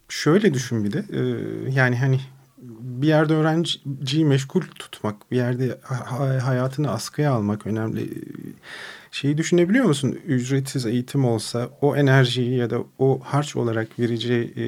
Şöyle 0.08 0.54
düşün 0.54 0.84
bir 0.84 0.92
de 0.92 1.04
e, 1.12 1.20
yani 1.70 1.96
hani 1.96 2.20
bir 2.80 3.06
yerde 3.08 3.34
öğrenciyi 3.34 4.24
meşgul 4.24 4.60
tutmak, 4.60 5.30
bir 5.30 5.36
yerde 5.36 5.78
hayatını 6.42 6.90
askıya 6.90 7.32
almak 7.32 7.66
önemli. 7.66 8.10
Şeyi 9.10 9.38
düşünebiliyor 9.38 9.84
musun? 9.84 10.18
Ücretsiz 10.26 10.86
eğitim 10.86 11.24
olsa 11.24 11.68
o 11.80 11.96
enerjiyi 11.96 12.56
ya 12.56 12.70
da 12.70 12.78
o 12.98 13.20
harç 13.24 13.56
olarak 13.56 13.98
vereceği 13.98 14.52
e, 14.56 14.62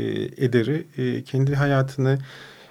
ederi 0.44 0.86
e, 0.98 1.22
kendi 1.24 1.54
hayatını, 1.54 2.18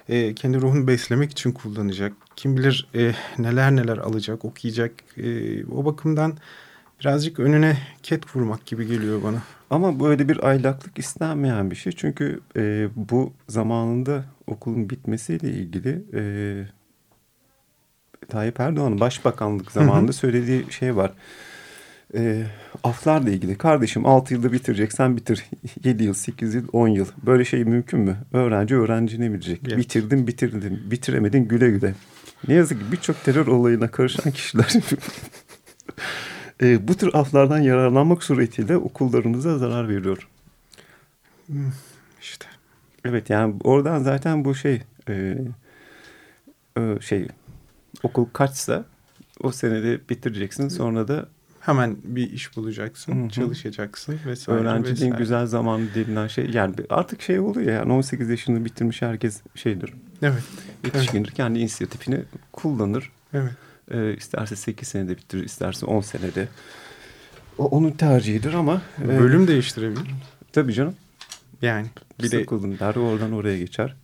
e, 0.08 0.34
kendi 0.34 0.60
ruhunu 0.60 0.86
beslemek 0.86 1.30
için 1.30 1.52
kullanacak. 1.52 2.12
Kim 2.36 2.56
bilir 2.56 2.88
e, 2.94 3.14
neler 3.38 3.76
neler 3.76 3.98
alacak, 3.98 4.44
okuyacak. 4.44 4.92
E, 5.16 5.64
o 5.66 5.84
bakımdan 5.84 6.38
birazcık 7.00 7.40
önüne 7.40 7.78
ket 8.02 8.36
vurmak 8.36 8.66
gibi 8.66 8.86
geliyor 8.86 9.22
bana. 9.22 9.42
Ama 9.70 10.00
böyle 10.00 10.28
bir 10.28 10.48
aylaklık 10.48 10.98
istenmeyen 10.98 11.70
bir 11.70 11.76
şey. 11.76 11.92
Çünkü 11.92 12.40
e, 12.56 12.88
bu 12.96 13.32
zamanında 13.48 14.24
okulun 14.46 14.90
bitmesiyle 14.90 15.50
ilgili 15.50 16.04
e, 16.14 16.22
Tayyip 18.28 18.60
Erdoğan'ın 18.60 19.00
başbakanlık 19.00 19.72
zamanında 19.72 20.12
söylediği 20.12 20.72
şey 20.72 20.96
var. 20.96 21.12
E, 22.14 22.46
aflarla 22.84 23.30
ilgili 23.30 23.58
kardeşim 23.58 24.06
6 24.06 24.34
yılda 24.34 24.52
bitireceksen 24.52 25.16
bitir. 25.16 25.44
7 25.84 26.04
yıl, 26.04 26.14
8 26.14 26.54
yıl, 26.54 26.68
10 26.72 26.88
yıl. 26.88 27.06
Böyle 27.26 27.44
şey 27.44 27.64
mümkün 27.64 28.00
mü? 28.00 28.16
Öğrenci 28.32 28.76
öğrencine 28.76 29.32
bilecek. 29.32 29.60
Evet. 29.68 29.78
Bitirdin 29.78 30.26
bitirdin. 30.26 30.90
Bitiremedin 30.90 31.48
güle 31.48 31.70
güle. 31.70 31.94
Ne 32.48 32.54
yazık 32.54 32.80
ki 32.80 32.92
birçok 32.92 33.24
terör 33.24 33.46
olayına 33.46 33.90
karışan 33.90 34.32
kişiler 34.32 34.72
e, 36.62 36.88
bu 36.88 36.96
tür 36.96 37.14
aflardan 37.14 37.58
yararlanmak 37.58 38.22
suretiyle 38.22 38.76
okullarımıza 38.76 39.58
zarar 39.58 39.88
veriyor. 39.88 40.28
Hmm, 41.46 41.72
işte. 42.20 42.46
Evet 43.04 43.30
yani 43.30 43.54
oradan 43.64 43.98
zaten 44.02 44.44
bu 44.44 44.54
şey 44.54 44.82
e, 45.08 45.38
e, 46.78 47.00
şey 47.00 47.28
okul 48.02 48.26
kaçsa 48.32 48.84
o 49.40 49.52
senede 49.52 50.00
bitireceksin 50.08 50.68
sonra 50.68 51.08
da 51.08 51.28
hemen 51.66 51.96
bir 52.04 52.32
iş 52.32 52.56
bulacaksın, 52.56 53.12
Hı 53.12 53.16
-hı. 53.16 53.30
çalışacaksın 53.30 54.18
vesaire. 54.26 54.60
Öğrenciliğin 54.60 54.96
vesaire. 54.96 55.18
güzel 55.18 55.46
zamanı 55.46 55.84
denilen 55.94 56.26
şey 56.26 56.50
yani 56.50 56.74
artık 56.90 57.22
şey 57.22 57.40
oluyor 57.40 57.72
yani 57.72 57.92
18 57.92 58.30
yaşında 58.30 58.64
bitirmiş 58.64 59.02
herkes 59.02 59.40
şeydir. 59.54 59.92
Evet. 60.22 60.42
Yetişkindir 60.84 61.28
evet. 61.28 61.36
kendi 61.36 61.58
inisiyatifini 61.58 62.22
kullanır. 62.52 63.10
Evet. 63.32 63.52
E, 63.90 64.16
isterse 64.16 64.56
8 64.56 64.88
senede 64.88 65.16
bitirir, 65.16 65.44
isterse 65.44 65.86
10 65.86 66.00
senede. 66.00 66.48
O 67.58 67.66
onun 67.66 67.90
tercihidir 67.90 68.54
ama... 68.54 68.82
E, 69.04 69.08
Bölüm 69.08 69.44
e, 69.44 69.48
değiştirebilir. 69.48 70.10
Tabii 70.52 70.72
canım. 70.72 70.94
Yani 71.62 71.86
bir 72.22 72.30
de 72.30 72.46
der 72.78 72.96
oradan 72.96 73.32
oraya 73.32 73.58
geçer. 73.58 73.96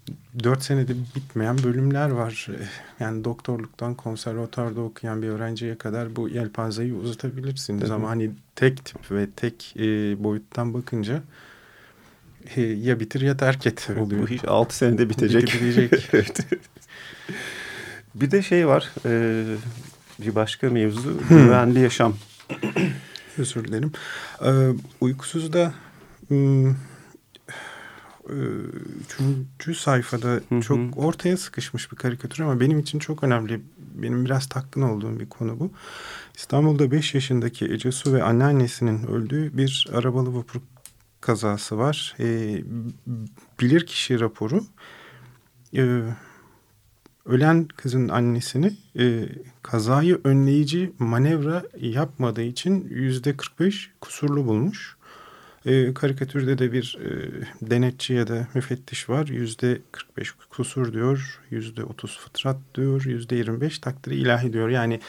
Dört 0.44 0.62
senede 0.62 0.92
bitmeyen 1.16 1.58
bölümler 1.62 2.10
var. 2.10 2.48
Yani 3.00 3.24
doktorluktan 3.24 3.94
konservatuarda 3.94 4.80
okuyan 4.80 5.22
bir 5.22 5.28
öğrenciye 5.28 5.78
kadar 5.78 6.16
bu 6.16 6.28
yelpazeyi 6.28 6.94
uzatabilirsiniz. 6.94 7.90
Ama 7.90 8.08
hani 8.08 8.30
tek 8.56 8.84
tip 8.84 9.10
ve 9.10 9.30
tek 9.36 9.74
e, 9.76 9.82
boyuttan 10.24 10.74
bakınca 10.74 11.22
e, 12.56 12.62
ya 12.62 13.00
bitir 13.00 13.20
ya 13.20 13.36
terk 13.36 13.66
et 13.66 13.88
oluyor. 13.98 14.22
Bu 14.22 14.28
iş 14.28 14.44
altı 14.44 14.76
senede 14.76 15.10
bitecek. 15.10 15.42
bitecek. 15.42 16.08
evet. 16.12 16.46
Bir 18.14 18.30
de 18.30 18.42
şey 18.42 18.66
var. 18.66 18.90
E, 19.06 19.44
bir 20.18 20.34
başka 20.34 20.70
mevzu. 20.70 21.18
Güvenli 21.28 21.80
yaşam. 21.80 22.14
Özür 23.38 23.64
dilerim. 23.64 23.92
Ee, 24.44 24.50
uykusuzda 25.00 25.74
ım, 26.30 26.76
üçüncü 29.00 29.74
sayfada 29.74 30.28
hı 30.28 30.40
hı. 30.50 30.61
çok 30.61 30.98
ortaya 30.98 31.37
sıkışmış 31.37 31.92
bir 31.92 31.96
karikatür 31.96 32.44
ama 32.44 32.61
benim 32.61 32.78
için 32.78 32.98
çok 32.98 33.24
önemli. 33.24 33.61
Benim 33.78 34.24
biraz 34.24 34.48
takkın 34.48 34.82
olduğum 34.82 35.20
bir 35.20 35.28
konu 35.28 35.61
bu. 35.61 35.70
İstanbul'da 36.37 36.90
5 36.90 37.14
yaşındaki 37.14 37.64
Ece 37.64 37.92
Su 37.92 38.12
ve 38.14 38.22
anneannesinin 38.22 39.06
öldüğü 39.06 39.56
bir 39.56 39.88
arabalı 39.92 40.35
vapur 40.35 40.61
kazası 41.20 41.78
var. 41.78 42.16
E, 42.20 42.58
bilirkişi 43.61 44.20
raporu. 44.20 44.64
E, 45.76 46.02
ölen 47.26 47.64
kızın 47.64 48.08
annesini 48.08 48.72
e, 48.98 49.28
kazayı 49.62 50.20
önleyici 50.24 50.92
manevra 50.98 51.62
yapmadığı 51.80 52.42
için 52.42 52.88
yüzde 52.90 53.37
45 53.37 53.90
kusurlu 54.00 54.46
bulmuş. 54.46 54.96
E, 55.66 55.94
karikatürde 55.94 56.59
de 56.59 56.72
bir 56.72 56.98
e, 57.05 57.11
denetçi 57.70 58.14
ya 58.14 58.29
da 58.29 58.46
müfettiş 58.55 59.09
var. 59.09 59.27
Yüzde 59.27 59.79
45 59.92 60.33
kusur 60.51 60.92
diyor, 60.92 61.40
yüzde 61.51 61.85
30 61.85 62.18
fıtrat 62.18 62.57
diyor, 62.75 63.05
yüzde 63.05 63.37
25 63.37 63.79
takdiri 63.79 64.14
ilahi 64.14 64.53
diyor. 64.53 64.68
Yani 64.68 65.01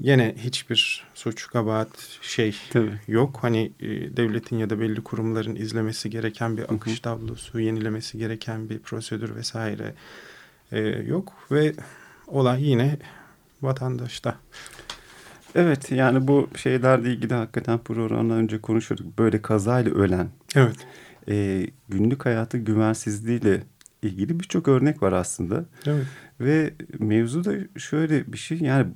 yine 0.00 0.34
hiçbir 0.38 1.04
suç, 1.14 1.46
kabahat 1.46 2.18
şey 2.22 2.56
Tabii. 2.70 3.00
yok. 3.08 3.38
Hani 3.42 3.72
e, 3.80 4.16
devletin 4.16 4.58
ya 4.58 4.70
da 4.70 4.80
belli 4.80 5.00
kurumların 5.00 5.56
izlemesi 5.56 6.10
gereken 6.10 6.56
bir 6.56 6.74
akış 6.74 7.00
tablosu, 7.00 7.60
yenilemesi 7.60 8.18
gereken 8.18 8.70
bir 8.70 8.78
prosedür 8.78 9.36
vesaire 9.36 9.94
e, 10.72 10.80
yok 10.88 11.32
ve 11.50 11.72
olay 12.26 12.64
yine 12.64 12.98
vatandaşta. 13.62 14.38
Evet 15.54 15.90
yani 15.92 16.28
bu 16.28 16.48
şeylerle 16.56 17.12
ilgili 17.12 17.34
hakikaten 17.34 17.78
programdan 17.78 18.38
önce 18.38 18.60
konuşuyorduk. 18.60 19.18
Böyle 19.18 19.42
kazayla 19.42 19.92
ölen. 19.92 20.28
Evet. 20.54 20.76
E, 21.28 21.66
günlük 21.88 22.26
hayatı 22.26 22.58
güvensizliğiyle 22.58 23.62
ilgili 24.02 24.40
birçok 24.40 24.68
örnek 24.68 25.02
var 25.02 25.12
aslında. 25.12 25.64
Evet. 25.86 26.06
Ve 26.40 26.74
mevzu 26.98 27.44
da 27.44 27.52
şöyle 27.76 28.32
bir 28.32 28.38
şey 28.38 28.58
yani 28.58 28.86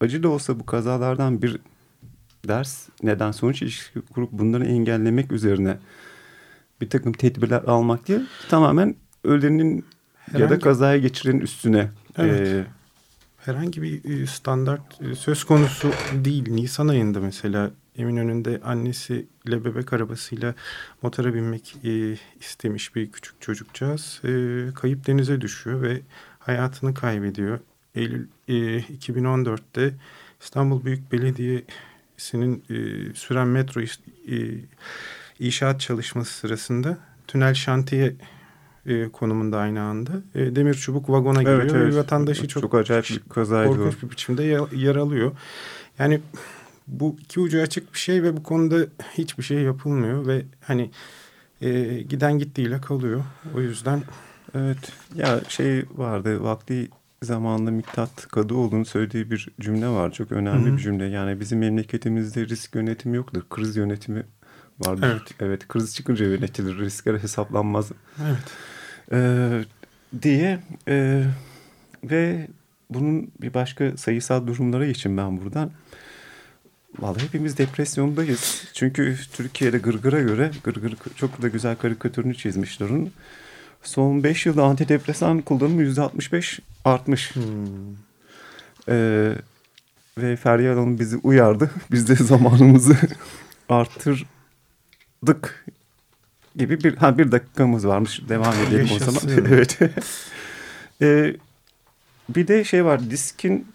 acı 0.00 0.22
da 0.22 0.28
olsa 0.28 0.60
bu 0.60 0.66
kazalardan 0.66 1.42
bir 1.42 1.58
ders 2.48 2.88
neden 3.02 3.32
sonuç 3.32 3.62
ilişki 3.62 4.00
kurup 4.00 4.32
bunları 4.32 4.64
engellemek 4.64 5.32
üzerine 5.32 5.76
bir 6.80 6.90
takım 6.90 7.12
tedbirler 7.12 7.62
almak 7.62 8.08
değil 8.08 8.20
tamamen 8.48 8.94
ölenin 9.24 9.84
Herhangi... 10.16 10.42
ya 10.42 10.50
da 10.50 10.58
kazaya 10.58 10.98
geçirenin 10.98 11.40
üstüne 11.40 11.90
evet. 12.18 12.48
e, 12.48 12.64
herhangi 13.44 13.82
bir 13.82 14.22
e, 14.22 14.26
standart 14.26 15.00
e, 15.02 15.14
söz 15.14 15.44
konusu 15.44 15.90
değil. 16.12 16.50
Nisan 16.50 16.88
ayında 16.88 17.20
mesela 17.20 17.70
Eminönü'nde 17.96 18.60
annesiyle 18.64 19.64
bebek 19.64 19.92
arabasıyla 19.92 20.54
motora 21.02 21.34
binmek 21.34 21.76
e, 21.84 22.16
istemiş 22.40 22.94
bir 22.94 23.12
küçük 23.12 23.40
çocukcağız. 23.40 24.20
Kayıp 24.74 25.06
denize 25.06 25.40
düşüyor 25.40 25.82
ve 25.82 26.00
hayatını 26.38 26.94
kaybediyor. 26.94 27.58
Eylül 27.94 28.26
e, 28.48 28.52
2014'te 28.80 29.94
İstanbul 30.40 30.84
Büyük 30.84 31.12
Belediyesi'nin 31.12 32.64
süren 33.14 33.48
metro 33.48 33.80
e, 33.80 33.86
inşaat 35.38 35.80
çalışması 35.80 36.32
sırasında 36.32 36.98
tünel 37.26 37.54
şantiye 37.54 38.14
e, 38.86 39.08
konumunda 39.08 39.58
aynı 39.58 39.82
anda. 39.82 40.12
E, 40.34 40.56
demir 40.56 40.74
çubuk 40.74 41.10
vagona 41.10 41.42
giriyor 41.42 41.62
evet, 41.62 41.72
evet. 41.74 41.94
ve 41.94 41.98
vatandaşı 41.98 42.48
çok, 42.48 42.62
çok 42.62 42.74
acayip 42.74 43.04
bir 43.10 43.20
kazaydı 43.28 43.76
korkunç 43.76 44.02
bir 44.02 44.10
biçimde 44.10 44.42
yer, 44.72 44.96
alıyor. 44.96 45.32
Yani 45.98 46.20
bu 46.86 47.16
iki 47.20 47.40
ucu 47.40 47.60
açık 47.60 47.94
bir 47.94 47.98
şey 47.98 48.22
ve 48.22 48.36
bu 48.36 48.42
konuda 48.42 48.86
hiçbir 49.18 49.42
şey 49.42 49.58
yapılmıyor 49.58 50.26
ve 50.26 50.42
hani 50.60 50.90
e, 51.60 52.00
giden 52.02 52.38
gittiğiyle 52.38 52.80
kalıyor. 52.80 53.24
O 53.56 53.60
yüzden 53.60 54.02
evet 54.54 54.92
ya 55.14 55.40
şey 55.48 55.84
vardı 55.96 56.42
vakti 56.42 56.88
zamanında 57.22 57.70
Miktat 57.70 58.28
Kadıoğlu'nun 58.28 58.82
söylediği 58.82 59.30
bir 59.30 59.48
cümle 59.60 59.88
var. 59.88 60.12
Çok 60.12 60.32
önemli 60.32 60.66
Hı 60.66 60.70
-hı. 60.70 60.76
bir 60.76 60.82
cümle. 60.82 61.04
Yani 61.04 61.40
bizim 61.40 61.58
memleketimizde 61.58 62.48
risk 62.48 62.74
yönetimi 62.74 63.16
yoktur. 63.16 63.42
Kriz 63.50 63.76
yönetimi 63.76 64.22
vardır. 64.80 65.08
Evet. 65.12 65.34
Evet 65.40 65.68
kriz 65.68 65.94
çıkınca 65.94 66.26
yönetilir. 66.26 66.78
Riskler 66.78 67.18
hesaplanmaz. 67.18 67.92
Evet. 68.22 68.38
Ee, 69.12 69.64
diye 70.22 70.58
e, 70.88 71.24
ve 72.04 72.46
bunun 72.90 73.30
bir 73.40 73.54
başka 73.54 73.96
sayısal 73.96 74.46
durumlara 74.46 74.86
için 74.86 75.16
ben 75.16 75.40
buradan 75.40 75.70
Vallahi 76.98 77.22
hepimiz 77.22 77.58
depresyondayız. 77.58 78.64
Çünkü 78.72 79.16
Türkiye'de 79.32 79.78
Gırgır'a 79.78 80.20
göre 80.20 80.50
Gırgır 80.64 80.96
çok 81.16 81.42
da 81.42 81.48
güzel 81.48 81.76
karikatürünü 81.76 82.34
çizmişler 82.34 82.90
onun. 82.90 83.12
Son 83.82 84.22
5 84.22 84.46
yılda 84.46 84.64
antidepresan 84.64 85.40
kullanımı 85.40 85.82
%65 85.82 86.60
artmış. 86.84 87.34
Hmm. 87.34 87.42
Ee, 88.88 89.32
ve 90.18 90.36
Feryal 90.36 90.74
Hanım 90.74 90.98
bizi 90.98 91.16
uyardı. 91.16 91.70
Biz 91.90 92.08
de 92.08 92.14
zamanımızı 92.14 92.96
artır 93.68 94.26
dık 95.26 95.66
gibi 96.56 96.84
bir 96.84 96.96
ha 96.96 97.18
bir 97.18 97.32
dakikamız 97.32 97.86
varmış. 97.86 98.22
Devam 98.28 98.54
edelim 98.68 98.88
o 98.94 98.98
zaman. 98.98 99.20
evet. 99.48 99.78
ee, 101.02 101.36
bir 102.28 102.48
de 102.48 102.64
şey 102.64 102.84
var 102.84 103.10
diskin 103.10 103.66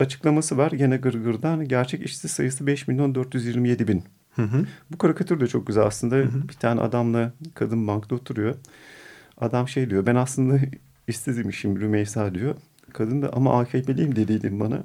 açıklaması 0.00 0.56
var 0.56 0.70
gene 0.72 0.96
Gırgır'dan. 0.96 1.68
Gerçek 1.68 2.06
işsiz 2.06 2.30
sayısı 2.30 2.66
5 2.66 2.88
milyon 2.88 3.14
427 3.14 3.88
bin. 3.88 4.04
Hı 4.36 4.42
hı. 4.42 4.66
Bu 4.90 4.98
karikatür 4.98 5.40
de 5.40 5.46
çok 5.46 5.66
güzel 5.66 5.84
aslında. 5.84 6.16
Hı 6.16 6.22
hı. 6.22 6.48
Bir 6.48 6.54
tane 6.54 6.80
adamla 6.80 7.32
kadın 7.54 7.86
bankta 7.86 8.14
oturuyor. 8.14 8.54
Adam 9.38 9.68
şey 9.68 9.90
diyor 9.90 10.06
ben 10.06 10.14
aslında 10.14 10.58
işsizmişim 11.08 11.80
Rümeysa 11.80 12.34
diyor. 12.34 12.54
Kadın 12.92 13.22
da 13.22 13.32
ama 13.32 13.60
AKP'liyim 13.60 14.16
dediydim 14.16 14.60
bana. 14.60 14.82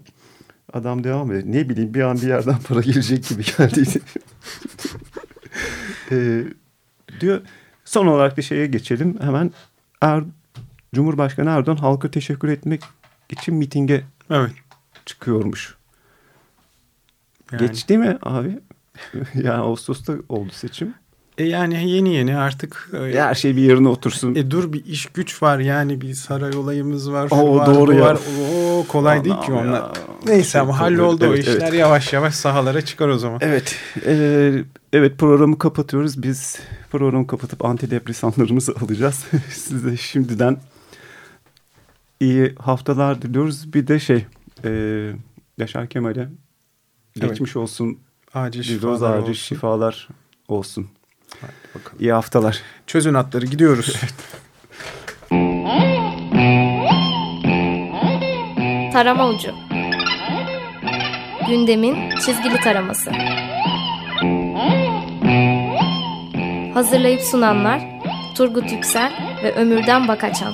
Adam 0.74 1.04
devam 1.04 1.32
ediyor. 1.32 1.54
Ne 1.54 1.70
bileyim 1.70 1.94
bir 1.94 2.02
an 2.02 2.18
bir 2.18 2.28
yerden 2.28 2.58
para 2.68 2.82
gelecek 2.82 3.28
gibi 3.28 3.44
geldiydi. 3.58 4.00
ee, 6.12 6.44
diyor 7.20 7.42
son 7.86 8.08
olarak 8.08 8.38
bir 8.38 8.44
şeye 8.44 8.68
geçelim. 8.68 9.18
Hemen 9.22 9.52
er, 10.02 10.24
Cumhurbaşkanı 10.96 11.50
Erdoğan 11.50 11.76
halka 11.76 12.12
teşekkür 12.12 12.50
etmek 12.50 12.82
için 13.30 13.56
mitinge 13.56 14.04
evet. 14.30 14.52
çıkıyormuş. 15.06 15.76
Yani. 17.52 17.68
Geçti 17.68 17.98
mi 17.98 18.18
abi? 18.22 18.60
yani 19.34 19.58
Ağustos'ta 19.58 20.14
oldu 20.30 20.52
seçim. 20.52 20.94
E 21.38 21.44
yani 21.44 21.92
yeni 21.92 22.14
yeni 22.14 22.38
artık 22.38 22.90
e, 22.94 23.20
her 23.20 23.36
şey 23.36 23.56
bir 23.56 23.62
yerine 23.62 23.88
otursun. 23.88 24.36
E 24.36 24.52
dur 24.52 24.74
bir 24.74 24.86
iş 24.86 25.06
güç 25.06 25.44
var 25.44 25.60
yani 25.60 26.02
bir 26.02 26.14
saray 26.14 26.56
olayımız 26.56 27.12
var. 27.12 27.28
O 27.32 27.56
var, 27.56 27.76
doğru 27.76 27.94
ya. 27.94 28.02
Var. 28.02 28.18
O 28.54 28.86
kolay 28.88 29.24
değil 29.24 29.42
ki 29.46 29.52
onlar. 29.54 29.80
Ya. 29.80 29.94
Neyse 30.26 30.60
ama 30.60 30.80
halloldu 30.80 31.26
evet, 31.26 31.38
o 31.38 31.42
işler 31.52 31.68
evet. 31.68 31.80
yavaş 31.80 32.14
yavaş 32.14 32.36
sahalara 32.36 32.82
çıkar 32.82 33.08
o 33.08 33.18
zaman. 33.18 33.40
Evet. 33.42 33.76
E, 34.06 34.54
evet 34.94 35.18
programı 35.18 35.60
kapatıyoruz. 35.60 36.24
Biz 36.24 36.60
programı 36.92 37.28
kapatıp 37.28 37.66
antidepresanlarımızı 37.66 38.76
alacağız. 38.82 39.26
Size 39.50 39.98
şimdiden 39.98 40.58
iyi 42.20 42.56
haftalar 42.60 43.22
diliyoruz. 43.22 43.74
Bir 43.74 43.88
de 43.88 44.00
şey 44.00 44.26
e, 44.66 45.12
Yaşar 45.58 45.88
Kemal'e 45.88 46.30
evet. 47.20 47.30
geçmiş 47.30 47.56
olsun. 47.56 48.00
Acil 48.34 48.64
şifalar 48.64 49.18
acil 49.18 49.30
olsun. 49.30 49.34
şifalar 49.34 50.08
olsun. 50.48 50.88
Hadi 51.42 51.52
bakalım. 51.76 51.98
İyi 52.00 52.14
haftalar. 52.14 52.62
Çözün 52.88 53.14
atları 53.14 53.46
gidiyoruz. 53.46 53.96
Tarama 58.94 59.28
Ucu 59.28 59.52
Gündemin 61.48 62.10
çizgili 62.10 62.60
taraması 62.60 63.12
Hazırlayıp 66.74 67.22
sunanlar 67.22 67.82
Turgut 68.36 68.72
Yüksel 68.72 69.12
ve 69.44 69.54
Ömürden 69.54 70.08
Bakaçan 70.08 70.54